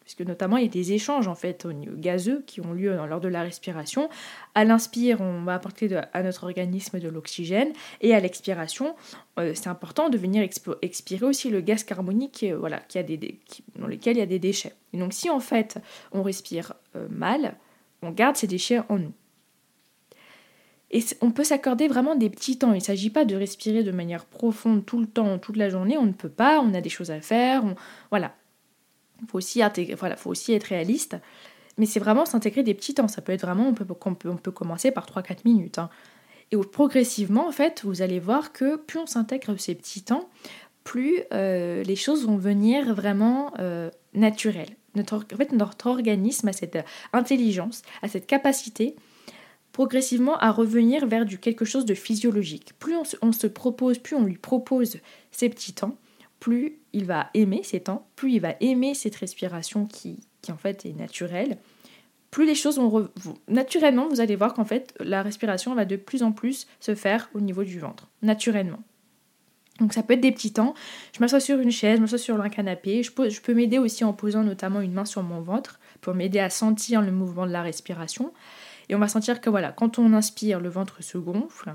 Puisque 0.00 0.22
notamment 0.22 0.56
il 0.56 0.64
y 0.64 0.66
a 0.66 0.70
des 0.70 0.92
échanges 0.92 1.28
en 1.28 1.36
fait 1.36 1.66
gazeux 1.96 2.42
qui 2.48 2.60
ont 2.60 2.72
lieu 2.72 2.96
lors 3.06 3.20
de 3.20 3.28
la 3.28 3.42
respiration. 3.42 4.10
À 4.56 4.64
l'inspire, 4.64 5.20
on 5.20 5.44
va 5.44 5.54
apporter 5.54 5.88
à 6.12 6.22
notre 6.24 6.42
organisme 6.42 6.98
de 6.98 7.08
l'oxygène, 7.08 7.72
et 8.00 8.12
à 8.12 8.18
l'expiration, 8.18 8.96
euh, 9.38 9.52
c'est 9.54 9.68
important 9.68 10.08
de 10.08 10.18
venir 10.18 10.42
expirer 10.82 11.24
aussi 11.24 11.48
le 11.48 11.60
gaz 11.60 11.84
carbonique 11.84 12.42
euh, 12.42 12.58
voilà, 12.58 12.82
des, 12.92 13.38
dans 13.78 13.86
lequel 13.86 14.16
il 14.16 14.20
y 14.20 14.22
a 14.22 14.26
des 14.26 14.40
déchets. 14.40 14.74
Et 14.92 14.98
donc 14.98 15.12
si 15.12 15.30
en 15.30 15.40
fait 15.40 15.78
on 16.10 16.24
respire 16.24 16.74
euh, 16.96 17.06
mal, 17.08 17.54
on 18.02 18.10
garde 18.10 18.36
ces 18.36 18.48
déchets 18.48 18.80
en 18.88 18.98
nous. 18.98 19.12
Et 20.92 21.02
on 21.22 21.30
peut 21.30 21.44
s'accorder 21.44 21.88
vraiment 21.88 22.14
des 22.14 22.28
petits 22.28 22.58
temps. 22.58 22.72
Il 22.72 22.78
ne 22.78 22.80
s'agit 22.80 23.08
pas 23.08 23.24
de 23.24 23.34
respirer 23.34 23.82
de 23.82 23.90
manière 23.90 24.26
profonde 24.26 24.84
tout 24.84 25.00
le 25.00 25.06
temps, 25.06 25.38
toute 25.38 25.56
la 25.56 25.70
journée. 25.70 25.96
On 25.96 26.04
ne 26.04 26.12
peut 26.12 26.28
pas, 26.28 26.60
on 26.60 26.74
a 26.74 26.82
des 26.82 26.90
choses 26.90 27.10
à 27.10 27.20
faire. 27.20 27.64
Voilà. 28.10 28.34
Il 29.22 29.28
faut 29.28 29.38
aussi, 29.38 29.62
voilà, 29.98 30.16
faut 30.16 30.30
aussi 30.30 30.52
être 30.52 30.64
réaliste. 30.64 31.16
Mais 31.78 31.86
c'est 31.86 32.00
vraiment 32.00 32.26
s'intégrer 32.26 32.62
des 32.62 32.74
petits 32.74 32.92
temps. 32.92 33.08
Ça 33.08 33.22
peut 33.22 33.32
être 33.32 33.42
vraiment, 33.42 33.68
on 33.68 33.74
peut, 33.74 33.86
on 34.04 34.36
peut, 34.36 34.50
commencer 34.50 34.90
par 34.90 35.06
3-4 35.06 35.38
minutes. 35.46 35.78
Hein. 35.78 35.88
Et 36.50 36.56
progressivement, 36.58 37.48
en 37.48 37.52
fait, 37.52 37.82
vous 37.84 38.02
allez 38.02 38.20
voir 38.20 38.52
que 38.52 38.76
plus 38.76 38.98
on 38.98 39.06
s'intègre 39.06 39.56
ces 39.58 39.74
petits 39.74 40.02
temps, 40.02 40.28
plus 40.84 41.20
euh, 41.32 41.82
les 41.84 41.96
choses 41.96 42.26
vont 42.26 42.36
venir 42.36 42.94
vraiment 42.94 43.52
euh, 43.60 43.90
naturelles. 44.12 44.76
Notre, 44.94 45.24
en 45.32 45.36
fait, 45.36 45.52
notre 45.52 45.86
organisme 45.86 46.48
a 46.48 46.52
cette 46.52 46.78
intelligence, 47.14 47.80
a 48.02 48.08
cette 48.08 48.26
capacité 48.26 48.96
progressivement 49.72 50.36
à 50.38 50.50
revenir 50.50 51.06
vers 51.06 51.24
du 51.24 51.38
quelque 51.38 51.64
chose 51.64 51.84
de 51.84 51.94
physiologique. 51.94 52.72
Plus 52.78 52.94
on 53.22 53.32
se, 53.32 53.46
propose, 53.46 53.98
plus 53.98 54.16
on 54.16 54.24
lui 54.24 54.36
propose 54.36 54.98
ces 55.30 55.48
petits 55.48 55.72
temps, 55.72 55.96
plus 56.40 56.78
il 56.92 57.06
va 57.06 57.30
aimer 57.34 57.62
ces 57.64 57.80
temps, 57.80 58.06
plus 58.16 58.32
il 58.34 58.40
va 58.40 58.54
aimer 58.60 58.94
cette 58.94 59.16
respiration 59.16 59.86
qui, 59.86 60.20
en 60.50 60.56
fait 60.56 60.84
est 60.86 60.92
naturelle, 60.92 61.58
plus 62.30 62.46
les 62.46 62.54
choses 62.54 62.78
vont... 62.78 63.08
Naturellement, 63.48 64.08
vous 64.08 64.20
allez 64.20 64.36
voir 64.36 64.54
qu'en 64.54 64.64
fait, 64.64 64.94
la 65.00 65.22
respiration 65.22 65.74
va 65.74 65.84
de 65.84 65.96
plus 65.96 66.22
en 66.22 66.32
plus 66.32 66.66
se 66.80 66.94
faire 66.94 67.28
au 67.34 67.40
niveau 67.40 67.62
du 67.62 67.78
ventre, 67.78 68.08
naturellement. 68.22 68.80
Donc 69.80 69.92
ça 69.92 70.02
peut 70.02 70.14
être 70.14 70.20
des 70.20 70.32
petits 70.32 70.52
temps. 70.52 70.74
Je 71.14 71.20
m'assois 71.20 71.40
sur 71.40 71.58
une 71.58 71.70
chaise, 71.70 71.96
je 71.96 72.02
m'assois 72.02 72.18
sur 72.18 72.40
un 72.40 72.48
canapé. 72.48 73.02
Je 73.02 73.40
peux 73.40 73.54
m'aider 73.54 73.78
aussi 73.78 74.04
en 74.04 74.12
posant 74.12 74.44
notamment 74.44 74.80
une 74.80 74.92
main 74.92 75.04
sur 75.04 75.22
mon 75.22 75.40
ventre 75.40 75.80
pour 76.00 76.14
m'aider 76.14 76.38
à 76.38 76.50
sentir 76.50 77.02
le 77.02 77.10
mouvement 77.10 77.46
de 77.46 77.52
la 77.52 77.62
respiration. 77.62 78.32
Et 78.88 78.94
on 78.94 78.98
va 78.98 79.08
sentir 79.08 79.40
que 79.40 79.50
voilà, 79.50 79.72
quand 79.72 79.98
on 79.98 80.12
inspire, 80.12 80.60
le 80.60 80.68
ventre 80.68 81.02
se 81.02 81.18
gonfle. 81.18 81.74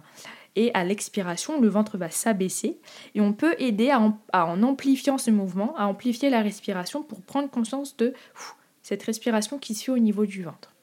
Et 0.56 0.72
à 0.74 0.84
l'expiration, 0.84 1.62
le 1.62 1.68
ventre 1.68 1.98
va 1.98 2.10
s'abaisser. 2.10 2.80
Et 3.16 3.22
on 3.22 3.34
peut 3.34 3.56
aider 3.60 3.92
à 3.92 4.00
en, 4.00 4.64
amplifiant 4.64 5.18
ce 5.18 5.32
mouvement, 5.32 5.76
à 5.78 5.86
amplifier 5.86 6.30
la 6.30 6.42
respiration 6.42 7.04
pour 7.04 7.22
prendre 7.22 7.50
conscience 7.50 7.96
de 7.98 8.14
cette 8.82 9.04
respiration 9.04 9.60
qui 9.60 9.76
se 9.76 9.86
fait 9.86 9.92
au 9.92 10.00
niveau 10.00 10.26
du 10.26 10.44
ventre. 10.44 10.74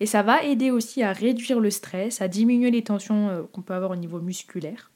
Et 0.00 0.06
ça 0.06 0.22
va 0.22 0.42
aider 0.42 0.70
aussi 0.70 1.02
à 1.02 1.12
réduire 1.12 1.60
le 1.60 1.70
stress, 1.70 2.20
à 2.20 2.28
diminuer 2.28 2.70
les 2.70 2.82
tensions 2.82 3.28
euh, 3.30 3.42
qu'on 3.50 3.62
peut 3.62 3.72
avoir 3.72 3.92
au 3.92 3.96
niveau 3.96 4.20
musculaire. 4.20 4.90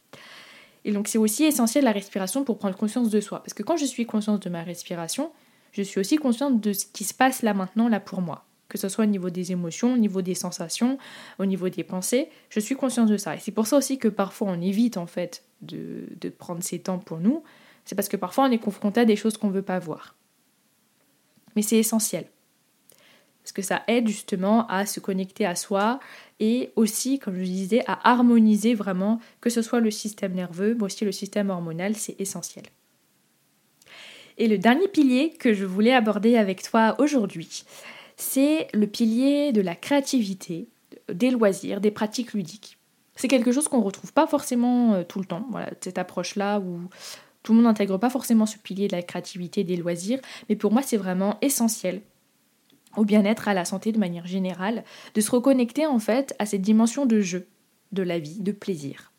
Et 0.84 0.92
donc 0.92 1.08
c'est 1.08 1.16
aussi 1.16 1.44
essentiel 1.44 1.84
la 1.84 1.92
respiration 1.92 2.44
pour 2.44 2.58
prendre 2.58 2.76
conscience 2.76 3.08
de 3.08 3.20
soi. 3.20 3.38
Parce 3.38 3.54
que 3.54 3.62
quand 3.62 3.78
je 3.78 3.86
suis 3.86 4.04
consciente 4.04 4.42
de 4.42 4.50
ma 4.50 4.62
respiration, 4.62 5.32
je 5.72 5.82
suis 5.82 6.00
aussi 6.00 6.16
consciente 6.16 6.60
de 6.60 6.72
ce 6.74 6.84
qui 6.84 7.04
se 7.04 7.14
passe 7.14 7.40
là 7.40 7.54
maintenant, 7.54 7.88
là 7.88 8.00
pour 8.00 8.20
moi 8.20 8.44
que 8.70 8.78
ce 8.78 8.88
soit 8.88 9.04
au 9.04 9.08
niveau 9.08 9.28
des 9.28 9.52
émotions, 9.52 9.92
au 9.92 9.98
niveau 9.98 10.22
des 10.22 10.34
sensations, 10.34 10.96
au 11.38 11.44
niveau 11.44 11.68
des 11.68 11.84
pensées, 11.84 12.30
je 12.48 12.60
suis 12.60 12.76
consciente 12.76 13.10
de 13.10 13.18
ça. 13.18 13.34
Et 13.34 13.38
c'est 13.38 13.50
pour 13.50 13.66
ça 13.66 13.76
aussi 13.76 13.98
que 13.98 14.08
parfois 14.08 14.48
on 14.50 14.60
évite 14.62 14.96
en 14.96 15.06
fait 15.06 15.42
de, 15.60 16.06
prendre 16.38 16.62
ces 16.62 16.78
temps 16.78 16.98
pour 16.98 17.18
nous, 17.18 17.42
c'est 17.84 17.94
parce 17.94 18.08
que 18.08 18.16
parfois 18.16 18.44
on 18.44 18.50
est 18.50 18.58
confronté 18.58 19.00
à 19.00 19.04
des 19.04 19.16
choses 19.16 19.36
qu'on 19.36 19.48
ne 19.48 19.52
veut 19.52 19.62
pas 19.62 19.78
voir. 19.78 20.14
Mais 21.56 21.62
c'est 21.62 21.76
essentiel. 21.76 22.26
Parce 23.42 23.52
que 23.52 23.62
ça 23.62 23.82
aide 23.88 24.06
justement 24.06 24.66
à 24.68 24.86
se 24.86 25.00
connecter 25.00 25.44
à 25.44 25.56
soi 25.56 25.98
et 26.38 26.70
aussi, 26.76 27.18
comme 27.18 27.36
je 27.36 27.42
disais, 27.42 27.82
à 27.86 28.10
harmoniser 28.10 28.74
vraiment, 28.74 29.18
que 29.40 29.50
ce 29.50 29.62
soit 29.62 29.80
le 29.80 29.90
système 29.90 30.34
nerveux, 30.34 30.74
mais 30.74 30.84
aussi 30.84 31.04
le 31.04 31.12
système 31.12 31.50
hormonal, 31.50 31.96
c'est 31.96 32.20
essentiel. 32.20 32.64
Et 34.38 34.46
le 34.46 34.56
dernier 34.56 34.88
pilier 34.88 35.34
que 35.38 35.52
je 35.52 35.64
voulais 35.64 35.92
aborder 35.92 36.36
avec 36.36 36.62
toi 36.62 36.94
aujourd'hui, 36.98 37.64
c'est 38.20 38.68
le 38.72 38.86
pilier 38.86 39.52
de 39.52 39.60
la 39.60 39.74
créativité, 39.74 40.68
des 41.12 41.30
loisirs, 41.30 41.80
des 41.80 41.90
pratiques 41.90 42.34
ludiques. 42.34 42.78
C'est 43.16 43.28
quelque 43.28 43.52
chose 43.52 43.68
qu'on 43.68 43.78
ne 43.78 43.84
retrouve 43.84 44.12
pas 44.12 44.26
forcément 44.26 44.94
euh, 44.94 45.02
tout 45.04 45.18
le 45.18 45.24
temps, 45.24 45.46
cette 45.80 45.98
approche-là 45.98 46.60
où 46.60 46.80
tout 47.42 47.52
le 47.52 47.56
monde 47.56 47.66
n'intègre 47.66 47.98
pas 47.98 48.10
forcément 48.10 48.46
ce 48.46 48.58
pilier 48.58 48.88
de 48.88 48.96
la 48.96 49.02
créativité, 49.02 49.64
des 49.64 49.76
loisirs, 49.76 50.20
mais 50.48 50.56
pour 50.56 50.72
moi 50.72 50.82
c'est 50.82 50.96
vraiment 50.96 51.38
essentiel 51.40 52.02
au 52.96 53.04
bien-être, 53.04 53.48
à 53.48 53.54
la 53.54 53.64
santé 53.64 53.92
de 53.92 53.98
manière 53.98 54.26
générale, 54.26 54.84
de 55.14 55.20
se 55.20 55.30
reconnecter 55.30 55.86
en 55.86 55.98
fait 55.98 56.34
à 56.38 56.46
cette 56.46 56.62
dimension 56.62 57.06
de 57.06 57.20
jeu, 57.20 57.46
de 57.92 58.02
la 58.02 58.18
vie, 58.18 58.40
de 58.40 58.52
plaisir. 58.52 59.12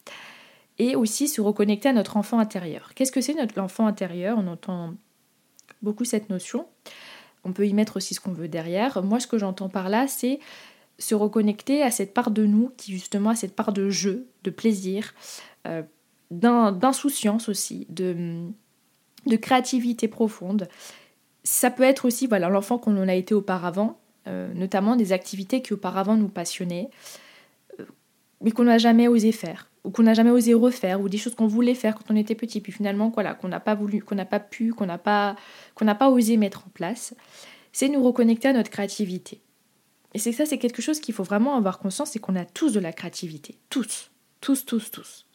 Et 0.77 0.95
aussi 0.95 1.27
se 1.27 1.41
reconnecter 1.41 1.89
à 1.89 1.93
notre 1.93 2.17
enfant 2.17 2.39
intérieur. 2.39 2.93
Qu'est-ce 2.95 3.11
que 3.11 3.21
c'est 3.21 3.33
notre 3.33 3.59
enfant 3.61 3.87
intérieur? 3.87 4.37
On 4.37 4.47
entend 4.47 4.93
beaucoup 5.81 6.05
cette 6.05 6.29
notion. 6.29 6.65
On 7.43 7.53
peut 7.53 7.67
y 7.67 7.73
mettre 7.73 7.97
aussi 7.97 8.13
ce 8.13 8.19
qu'on 8.19 8.33
veut 8.33 8.47
derrière. 8.47 9.01
Moi, 9.03 9.19
ce 9.19 9.27
que 9.27 9.37
j'entends 9.37 9.69
par 9.69 9.89
là, 9.89 10.07
c'est 10.07 10.39
se 10.99 11.15
reconnecter 11.15 11.81
à 11.81 11.89
cette 11.89 12.13
part 12.13 12.31
de 12.31 12.45
nous 12.45 12.71
qui 12.77 12.91
justement 12.91 13.31
a 13.31 13.35
cette 13.35 13.55
part 13.55 13.73
de 13.73 13.89
jeu, 13.89 14.27
de 14.43 14.51
plaisir, 14.51 15.13
euh, 15.67 15.81
d'insouciance 16.29 17.49
aussi, 17.49 17.87
de, 17.89 18.45
de 19.25 19.35
créativité 19.35 20.07
profonde 20.07 20.67
ça 21.43 21.71
peut 21.71 21.83
être 21.83 22.05
aussi 22.05 22.27
voilà 22.27 22.49
l'enfant 22.49 22.77
qu'on 22.77 22.97
en 22.97 23.07
a 23.07 23.13
été 23.13 23.33
auparavant, 23.33 23.99
euh, 24.27 24.53
notamment 24.53 24.95
des 24.95 25.11
activités 25.11 25.61
qui 25.61 25.73
auparavant 25.73 26.15
nous 26.15 26.29
passionnaient, 26.29 26.89
euh, 27.79 27.85
mais 28.41 28.51
qu'on 28.51 28.65
n'a 28.65 28.77
jamais 28.77 29.07
osé 29.07 29.31
faire, 29.31 29.69
ou 29.83 29.91
qu'on 29.91 30.03
n'a 30.03 30.13
jamais 30.13 30.29
osé 30.29 30.53
refaire, 30.53 31.01
ou 31.01 31.09
des 31.09 31.17
choses 31.17 31.35
qu'on 31.35 31.47
voulait 31.47 31.73
faire 31.73 31.95
quand 31.95 32.11
on 32.11 32.15
était 32.15 32.35
petit, 32.35 32.61
puis 32.61 32.71
finalement 32.71 33.09
voilà, 33.09 33.33
qu'on 33.33 33.47
n'a 33.47 33.59
pas 33.59 33.75
voulu, 33.75 34.01
qu'on 34.01 34.15
n'a 34.15 34.25
pas 34.25 34.39
pu, 34.39 34.73
qu'on 34.73 34.85
n'a 34.85 34.97
pas, 34.97 35.35
qu'on 35.75 35.85
n'a 35.85 35.95
pas 35.95 36.09
osé 36.09 36.37
mettre 36.37 36.65
en 36.67 36.69
place. 36.73 37.15
C'est 37.71 37.89
nous 37.89 38.03
reconnecter 38.03 38.49
à 38.49 38.53
notre 38.53 38.69
créativité. 38.69 39.41
Et 40.13 40.19
c'est 40.19 40.33
ça, 40.33 40.45
c'est 40.45 40.57
quelque 40.57 40.81
chose 40.81 40.99
qu'il 40.99 41.13
faut 41.13 41.23
vraiment 41.23 41.55
avoir 41.55 41.79
conscience, 41.79 42.11
c'est 42.11 42.19
qu'on 42.19 42.35
a 42.35 42.45
tous 42.45 42.73
de 42.73 42.79
la 42.79 42.91
créativité, 42.91 43.57
tous, 43.69 44.11
tous, 44.41 44.65
tous, 44.65 44.91
tous. 44.91 45.25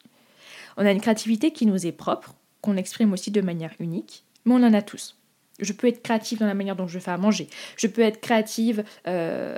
On 0.76 0.84
a 0.84 0.92
une 0.92 1.00
créativité 1.00 1.50
qui 1.50 1.66
nous 1.66 1.86
est 1.86 1.92
propre, 1.92 2.34
qu'on 2.60 2.76
exprime 2.76 3.12
aussi 3.12 3.30
de 3.30 3.40
manière 3.40 3.72
unique, 3.80 4.24
mais 4.44 4.54
on 4.54 4.62
en 4.62 4.74
a 4.74 4.82
tous. 4.82 5.16
Je 5.58 5.72
peux 5.72 5.86
être 5.86 6.02
créative 6.02 6.38
dans 6.38 6.46
la 6.46 6.54
manière 6.54 6.76
dont 6.76 6.86
je 6.86 6.98
fais 6.98 7.10
à 7.10 7.16
manger. 7.16 7.48
Je 7.78 7.86
peux 7.86 8.02
être 8.02 8.20
créative 8.20 8.84
euh, 9.06 9.56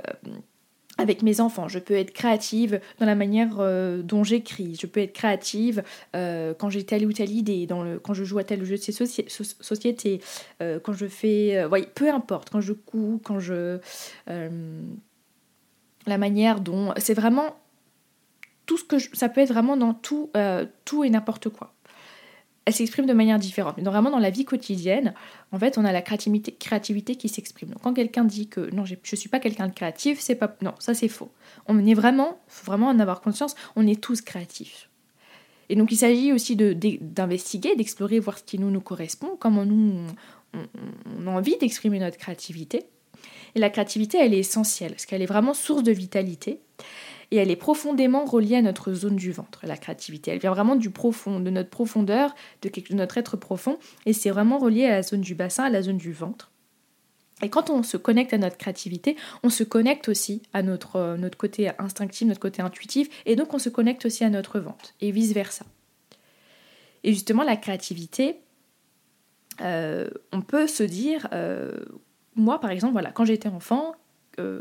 avec 0.99 1.23
mes 1.23 1.39
enfants. 1.39 1.67
Je 1.67 1.79
peux 1.79 1.95
être 1.95 2.11
créative 2.11 2.79
dans 2.99 3.05
la 3.05 3.15
manière 3.15 3.55
euh, 3.59 4.01
dont 4.01 4.23
j'écris. 4.23 4.77
Je 4.79 4.85
peux 4.85 4.99
être 4.99 5.13
créative 5.13 5.81
euh, 6.15 6.53
quand 6.53 6.69
j'ai 6.69 6.83
telle 6.83 7.05
ou 7.05 7.13
telle 7.13 7.31
idée, 7.31 7.67
quand 8.03 8.13
je 8.13 8.23
joue 8.23 8.37
à 8.37 8.43
tel 8.43 8.63
jeu 8.65 8.75
de 8.75 8.81
société, 8.81 10.21
quand 10.59 10.93
je 10.93 11.07
fais... 11.07 11.65
Oui, 11.71 11.87
peu 11.95 12.11
importe, 12.11 12.49
quand 12.49 12.61
je 12.61 12.73
couds, 12.73 13.21
quand 13.23 13.39
je... 13.39 13.79
la 14.27 16.17
manière 16.17 16.59
dont... 16.59 16.93
C'est 16.97 17.13
vraiment... 17.13 17.55
Tout 18.65 18.77
ce 18.77 18.83
que 18.83 18.99
ça 18.99 19.29
peut 19.29 19.41
être 19.41 19.51
vraiment 19.51 19.77
dans 19.77 19.95
tout, 19.95 20.29
tout 20.85 21.03
et 21.03 21.09
n'importe 21.09 21.49
quoi 21.49 21.73
elle 22.65 22.73
s'exprime 22.73 23.05
de 23.05 23.13
manière 23.13 23.39
différente. 23.39 23.75
Mais 23.77 23.83
vraiment, 23.83 24.11
dans 24.11 24.19
la 24.19 24.29
vie 24.29 24.45
quotidienne, 24.45 25.13
en 25.51 25.59
fait, 25.59 25.77
on 25.77 25.85
a 25.85 25.91
la 25.91 26.01
créativité, 26.01 27.15
qui 27.15 27.29
s'exprime. 27.29 27.69
Donc, 27.69 27.81
quand 27.81 27.93
quelqu'un 27.93 28.23
dit 28.23 28.47
que 28.47 28.73
non, 28.73 28.85
je 28.85 28.95
ne 28.95 29.17
suis 29.17 29.29
pas 29.29 29.39
quelqu'un 29.39 29.67
de 29.67 29.73
créatif, 29.73 30.19
c'est 30.19 30.35
pas. 30.35 30.55
Non, 30.61 30.73
ça 30.79 30.93
c'est 30.93 31.07
faux. 31.07 31.31
On 31.67 31.83
est 31.85 31.93
vraiment, 31.93 32.39
faut 32.47 32.65
vraiment 32.65 32.87
en 32.87 32.99
avoir 32.99 33.21
conscience, 33.21 33.55
on 33.75 33.87
est 33.87 33.99
tous 33.99 34.21
créatifs. 34.21 34.89
Et 35.69 35.75
donc, 35.75 35.91
il 35.91 35.97
s'agit 35.97 36.33
aussi 36.33 36.55
d'investiguer, 36.55 37.75
d'explorer, 37.75 38.19
voir 38.19 38.39
ce 38.39 38.43
qui 38.43 38.57
nous, 38.57 38.71
nous 38.71 38.81
correspond, 38.81 39.37
comment 39.39 39.65
nous, 39.65 40.01
on, 40.53 41.27
a 41.27 41.31
envie 41.31 41.57
d'exprimer 41.57 41.99
notre 41.99 42.17
créativité. 42.17 42.85
Et 43.55 43.59
la 43.59 43.69
créativité, 43.69 44.17
elle 44.19 44.33
est 44.33 44.39
essentielle, 44.39 44.91
parce 44.91 45.05
qu'elle 45.05 45.21
est 45.21 45.27
vraiment 45.27 45.53
source 45.53 45.83
de 45.83 45.91
vitalité 45.91 46.59
et 47.31 47.37
elle 47.37 47.51
est 47.51 47.55
profondément 47.55 48.25
reliée 48.25 48.55
à 48.55 48.61
notre 48.61 48.93
zone 48.93 49.15
du 49.15 49.31
ventre, 49.31 49.61
la 49.63 49.77
créativité. 49.77 50.31
Elle 50.31 50.39
vient 50.39 50.53
vraiment 50.53 50.75
du 50.75 50.89
profond, 50.89 51.39
de 51.39 51.49
notre 51.49 51.69
profondeur, 51.69 52.33
de, 52.61 52.71
notre 52.95 53.17
être 53.17 53.37
profond, 53.37 53.77
et 54.05 54.13
c'est 54.13 54.31
vraiment 54.31 54.57
relié 54.57 54.85
à 54.85 54.91
la 54.91 55.01
zone 55.03 55.21
du 55.21 55.35
bassin, 55.35 55.65
à 55.65 55.69
la 55.69 55.81
zone 55.81 55.97
du 55.97 56.11
ventre. 56.11 56.51
Et 57.41 57.49
quand 57.49 57.69
on 57.69 57.83
se 57.83 57.97
connecte 57.97 58.33
à 58.33 58.37
notre 58.37 58.57
créativité, 58.57 59.15
on 59.43 59.49
se 59.49 59.63
connecte 59.63 60.09
aussi 60.09 60.41
à 60.53 60.61
notre, 60.61 60.97
euh, 60.97 61.29
côté 61.37 61.71
instinctif, 61.77 62.27
notre 62.27 62.39
côté 62.39 62.61
intuitif, 62.61 63.09
et 63.25 63.35
donc 63.35 63.53
on 63.53 63.59
se 63.59 63.69
connecte 63.69 64.05
aussi 64.05 64.23
à 64.23 64.29
notre 64.29 64.59
ventre, 64.59 64.93
et 64.99 65.11
vice-versa. 65.11 65.65
Et 67.03 67.13
justement, 67.13 67.43
la 67.43 67.55
créativité, 67.55 68.41
euh, 69.61 70.09
on 70.33 70.41
peut 70.41 70.67
se 70.67 70.83
dire, 70.83 71.29
euh, 71.31 71.77
moi 72.35 72.59
par 72.59 72.71
exemple, 72.71 72.93
voilà, 72.93 73.11
quand 73.11 73.25
j'étais 73.25 73.49
enfant, 73.49 73.93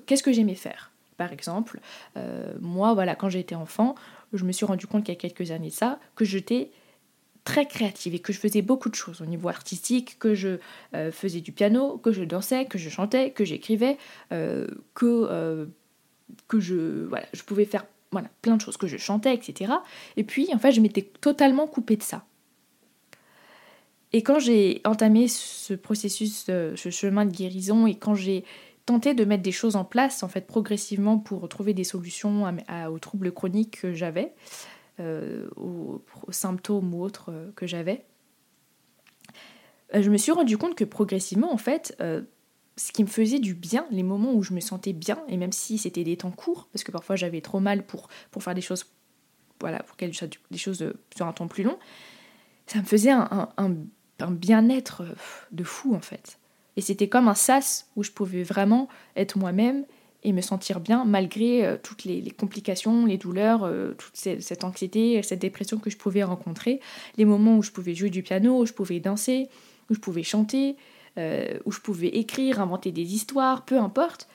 qu'est-ce 0.07 0.25
que 0.25 0.33
j'aimais 0.33 0.57
faire? 0.57 0.91
Par 1.19 1.33
exemple, 1.33 1.81
euh, 2.17 2.55
moi, 2.61 2.95
voilà, 2.95 3.15
quand 3.15 3.29
j'étais 3.29 3.57
enfant, 3.57 3.97
je 4.33 4.45
me 4.45 4.53
suis 4.53 4.65
rendu 4.65 4.87
compte 4.87 5.05
qu'il 5.05 5.13
y 5.13 5.17
a 5.17 5.21
quelques 5.21 5.51
années 5.51 5.69
de 5.69 5.75
ça, 5.75 5.99
que 6.15 6.25
j'étais 6.25 6.71
très 7.45 7.67
créative 7.67 8.15
et 8.15 8.21
que 8.21 8.33
je 8.33 8.39
faisais 8.39 8.63
beaucoup 8.63 8.89
de 8.89 8.95
choses 8.95 9.21
au 9.21 9.27
niveau 9.27 9.49
artistique, 9.49 10.19
que 10.19 10.35
je 10.35 10.59
euh, 10.95 11.11
faisais 11.11 11.41
du 11.41 11.51
piano, 11.51 11.99
que 11.99 12.13
je 12.13 12.23
dansais, 12.23 12.67
que 12.67 12.79
je 12.79 12.89
chantais, 12.89 13.33
que 13.33 13.45
j'écrivais, 13.45 13.99
euh, 14.33 14.67
que, 14.95 15.69
que 16.47 16.61
je, 16.61 17.07
voilà, 17.07 17.27
je 17.33 17.43
pouvais 17.43 17.65
faire 17.65 17.85
voilà, 18.13 18.29
plein 18.41 18.57
de 18.57 18.61
choses, 18.61 18.77
que 18.77 18.87
je 18.87 18.97
chantais, 18.97 19.35
etc. 19.35 19.73
Et 20.17 20.25
puis, 20.25 20.49
en 20.55 20.59
fait, 20.59 20.73
je 20.73 20.81
m'étais 20.81 21.03
totalement 21.03 21.67
coupée 21.67 21.97
de 21.97 22.03
ça. 22.03 22.25
Et 24.13 24.23
quand 24.23 24.39
j'ai 24.39 24.81
entamé 24.85 25.29
ce 25.29 25.75
processus, 25.75 26.45
ce 26.47 26.91
chemin 26.91 27.27
de 27.27 27.31
guérison, 27.31 27.87
et 27.87 27.95
quand 27.95 28.15
j'ai 28.15 28.45
tenter 28.89 29.13
de 29.13 29.27
mettre 29.27 29.43
des 29.43 29.53
choses 29.53 29.77
en 29.77 29.85
place 29.85 30.23
en 30.23 30.29
fait 30.29 30.47
progressivement 30.47 31.19
pour 31.19 31.47
trouver 31.51 31.75
des 31.75 31.85
solutions 31.85 32.51
aux 32.91 32.99
troubles 32.99 33.33
chroniques 33.33 33.83
que 33.83 33.93
j'avais, 33.93 34.33
euh, 34.99 35.47
aux, 35.57 36.03
symptômes 36.31 36.95
ou 36.95 37.03
autres 37.03 37.31
euh, 37.31 37.53
que 37.55 37.67
j'avais. 37.67 38.07
Euh, 39.95 40.01
je 40.01 40.09
me 40.11 40.17
suis 40.17 40.33
rendu 40.33 40.57
compte 40.57 40.75
que 40.75 40.85
progressivement 40.85 41.53
en 41.53 41.59
fait, 41.59 41.99
ce 42.79 42.93
qui 42.93 43.03
me 43.03 43.09
faisait 43.09 43.41
du 43.41 43.53
bien, 43.53 43.87
les 43.91 44.03
moments 44.03 44.33
où 44.33 44.43
je 44.43 44.55
me 44.55 44.61
sentais 44.61 44.95
bien, 44.95 45.19
et 45.29 45.37
même 45.37 45.53
si 45.53 45.77
c'était 45.77 46.05
des 46.05 46.17
temps 46.17 46.31
courts, 46.31 46.69
parce 46.73 46.83
que 46.83 46.91
parfois 46.91 47.15
j'avais 47.15 47.43
trop 47.43 47.61
mal 47.61 47.85
pour, 47.85 48.09
pour 48.31 48.43
faire 48.43 48.55
des 48.55 48.63
choses, 48.63 48.87
voilà, 49.61 49.83
pour 49.83 49.97
des 49.99 50.59
choses 50.59 50.95
sur 51.15 51.27
un 51.27 51.33
temps 51.35 51.49
plus 51.49 51.63
long, 51.63 51.79
ça 52.67 52.79
me 52.79 52.85
faisait 52.85 53.11
un, 53.11 53.51
un 53.59 54.31
bien-être 54.31 55.03
de 55.53 55.65
fou 55.65 55.95
en 55.95 56.01
fait. 56.01 56.39
Et 56.79 56.81
c'était 56.81 57.09
comme 57.09 57.27
un 57.27 57.35
sas 57.35 57.91
où 57.97 58.05
je 58.05 58.13
pouvais 58.13 58.45
vraiment 58.45 58.87
être 59.17 59.37
moi-même 59.37 59.85
et 60.23 60.33
me 60.33 60.41
sentir 60.41 60.79
bien 60.79 61.05
malgré 61.05 61.67
euh, 61.67 61.77
toutes 61.77 62.05
les, 62.05 62.23
complications, 62.31 63.05
les 63.05 63.19
douleurs, 63.19 63.65
euh, 63.65 63.95
toute 63.99 64.15
cette, 64.15 64.63
anxiété, 64.63 65.21
cette 65.25 65.41
dépression 65.41 65.79
que 65.79 65.91
je 65.91 65.97
pouvais 65.97 66.23
rencontrer, 66.23 66.79
les 67.17 67.25
moments 67.25 67.57
où 67.57 67.65
je 67.65 67.73
pouvais 67.73 67.97
jouer 67.97 68.11
du 68.11 68.23
piano, 68.23 68.61
où 68.61 68.65
je 68.65 68.73
pouvais 68.73 69.01
danser, 69.01 69.49
où 69.91 69.95
je 69.95 69.99
pouvais 69.99 70.23
chanter, 70.23 70.77
euh, 71.19 71.59
où 71.65 71.73
je 71.73 71.81
pouvais 71.81 72.11
écrire, 72.11 72.61
inventer 72.61 72.93
des 72.93 73.13
histoires, 73.13 73.65
peu 73.65 73.77
importe, 73.77 74.29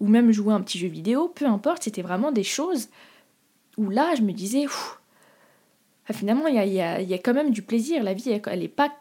ou 0.00 0.08
même 0.08 0.32
jouer 0.32 0.52
un 0.52 0.62
petit 0.62 0.80
jeu 0.80 0.88
vidéo, 0.88 1.28
peu 1.28 1.46
importe, 1.46 1.84
c'était 1.84 2.02
vraiment 2.02 2.32
des 2.32 2.42
choses 2.42 2.88
où 3.76 3.88
là 3.88 4.16
je 4.16 4.22
me 4.22 4.32
disais, 4.32 4.66
ah, 6.08 6.12
finalement 6.12 6.48
il 6.48 6.56
y 6.56 6.80
a, 6.80 7.00
y 7.00 7.14
a, 7.14 7.18
quand 7.18 7.34
même 7.34 7.52
du 7.52 7.62
plaisir, 7.62 8.02
la 8.02 8.14
vie 8.14 8.30
elle 8.30 8.58
n'est 8.58 8.66
pas 8.66 8.92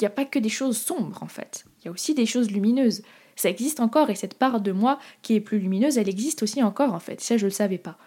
il 0.00 0.04
n'y 0.04 0.06
a 0.06 0.10
pas 0.10 0.24
que 0.24 0.38
des 0.38 0.48
choses 0.48 0.78
sombres 0.78 1.22
en 1.22 1.26
fait, 1.26 1.64
il 1.80 1.86
y 1.86 1.88
a 1.88 1.90
aussi 1.90 2.14
des 2.14 2.26
choses 2.26 2.50
lumineuses. 2.50 3.02
Ça 3.36 3.48
existe 3.48 3.80
encore 3.80 4.10
et 4.10 4.14
cette 4.14 4.34
part 4.34 4.60
de 4.60 4.72
moi 4.72 4.98
qui 5.22 5.34
est 5.34 5.40
plus 5.40 5.58
lumineuse, 5.58 5.96
elle 5.96 6.08
existe 6.08 6.42
aussi 6.42 6.62
encore 6.62 6.92
en 6.92 6.98
fait, 6.98 7.20
ça 7.20 7.36
je 7.36 7.44
ne 7.44 7.50
le 7.50 7.54
savais 7.54 7.78
pas. 7.78 7.98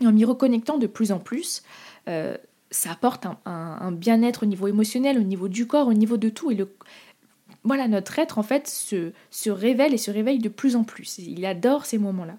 Et 0.00 0.06
en 0.06 0.12
m'y 0.12 0.24
reconnectant 0.24 0.76
de 0.76 0.86
plus 0.86 1.12
en 1.12 1.18
plus, 1.18 1.62
euh, 2.08 2.36
ça 2.70 2.90
apporte 2.90 3.26
un, 3.46 3.92
bien-être 3.92 4.42
au 4.42 4.46
niveau 4.46 4.66
émotionnel, 4.66 5.18
au 5.18 5.22
niveau 5.22 5.48
du 5.48 5.66
corps, 5.66 5.86
au 5.86 5.94
niveau 5.94 6.16
de 6.16 6.28
tout. 6.28 6.50
Et 6.50 6.56
le, 6.56 6.74
voilà, 7.62 7.86
notre 7.86 8.18
être 8.18 8.38
en 8.38 8.42
fait 8.42 8.66
se, 8.66 9.12
se 9.30 9.50
révèle 9.50 9.94
et 9.94 9.98
se 9.98 10.10
réveille 10.10 10.40
de 10.40 10.48
plus 10.48 10.74
en 10.74 10.82
plus. 10.82 11.18
Il 11.18 11.46
adore 11.46 11.86
ces 11.86 11.98
moments-là. 11.98 12.36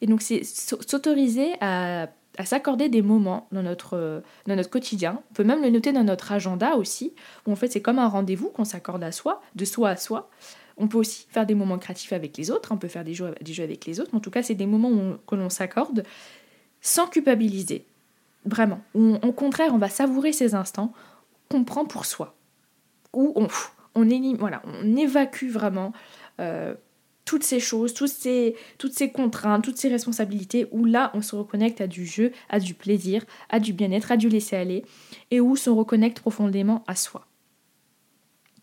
Et 0.00 0.06
donc 0.06 0.22
c'est 0.22 0.44
s'autoriser 0.44 1.52
à 1.60 2.08
à 2.38 2.44
s'accorder 2.44 2.88
des 2.88 3.02
moments 3.02 3.48
dans 3.52 3.62
notre, 3.62 4.22
dans 4.46 4.56
notre 4.56 4.70
quotidien. 4.70 5.22
On 5.30 5.34
peut 5.34 5.44
même 5.44 5.62
le 5.62 5.70
noter 5.70 5.92
dans 5.92 6.04
notre 6.04 6.32
agenda 6.32 6.76
aussi, 6.76 7.14
où 7.46 7.52
en 7.52 7.56
fait 7.56 7.68
c'est 7.68 7.82
comme 7.82 7.98
un 7.98 8.08
rendez-vous 8.08 8.48
qu'on 8.48 8.64
s'accorde 8.64 9.02
à 9.04 9.12
soi, 9.12 9.42
de 9.54 9.64
soi 9.64 9.90
à 9.90 9.96
soi. 9.96 10.30
On 10.78 10.88
peut 10.88 10.98
aussi 10.98 11.26
faire 11.30 11.46
des 11.46 11.54
moments 11.54 11.78
créatifs 11.78 12.12
avec 12.12 12.36
les 12.36 12.50
autres, 12.50 12.72
on 12.72 12.76
peut 12.76 12.88
faire 12.88 13.04
des 13.04 13.14
jeux, 13.14 13.34
des 13.40 13.52
jeux 13.52 13.64
avec 13.64 13.86
les 13.86 14.00
autres. 14.00 14.14
En 14.14 14.20
tout 14.20 14.30
cas, 14.30 14.42
c'est 14.42 14.54
des 14.54 14.66
moments 14.66 14.90
où 14.90 15.16
que 15.26 15.34
l'on 15.34 15.48
s'accorde 15.48 16.04
sans 16.80 17.06
culpabiliser. 17.06 17.84
Vraiment. 18.44 18.80
Où 18.94 19.16
au 19.22 19.32
contraire, 19.32 19.72
on 19.74 19.78
va 19.78 19.88
savourer 19.88 20.32
ces 20.32 20.54
instants 20.54 20.92
qu'on 21.50 21.64
prend 21.64 21.84
pour 21.84 22.06
soi. 22.06 22.34
Où 23.12 23.32
on, 23.36 23.48
on, 23.94 24.06
on 24.06 24.96
évacue 24.96 25.48
vraiment 25.48 25.92
euh, 26.40 26.74
toutes 27.26 27.42
ces 27.42 27.60
choses, 27.60 27.92
toutes 27.92 28.08
ces, 28.08 28.54
contraintes, 29.12 29.62
toutes 29.62 29.76
ces 29.76 29.88
responsabilités, 29.88 30.66
où 30.70 30.86
là, 30.86 31.10
on 31.12 31.20
se 31.20 31.36
reconnecte 31.36 31.82
à 31.82 31.86
du 31.86 32.06
jeu, 32.06 32.32
à 32.48 32.60
du 32.60 32.72
plaisir, 32.72 33.26
à 33.50 33.60
du 33.60 33.74
bien-être, 33.74 34.12
à 34.12 34.16
du 34.16 34.30
laisser-aller, 34.30 34.84
et 35.30 35.40
où 35.40 35.50
on 35.50 35.56
se 35.56 35.68
reconnecte 35.68 36.20
profondément 36.20 36.84
à 36.86 36.94
soi. 36.94 37.26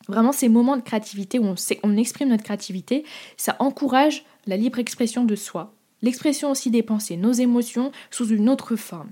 Vraiment, 0.08 0.32
ces 0.32 0.50
moments 0.50 0.78
de 0.78 0.82
créativité 0.82 1.40
où 1.40 1.46
on, 1.46 1.56
on 1.84 1.98
exprime 1.98 2.30
notre 2.30 2.44
créativité, 2.44 3.04
ça 3.38 3.56
encourage 3.60 4.26
la 4.48 4.58
libre 4.58 4.80
expression 4.80 5.26
de 5.26 5.36
soi, 5.36 5.76
l'expression 6.02 6.50
aussi 6.50 6.72
des 6.72 6.84
pensées, 6.84 7.18
nos 7.18 7.34
émotions 7.34 7.92
sous 8.12 8.30
une 8.30 8.50
autre 8.50 8.76
forme. 8.78 9.12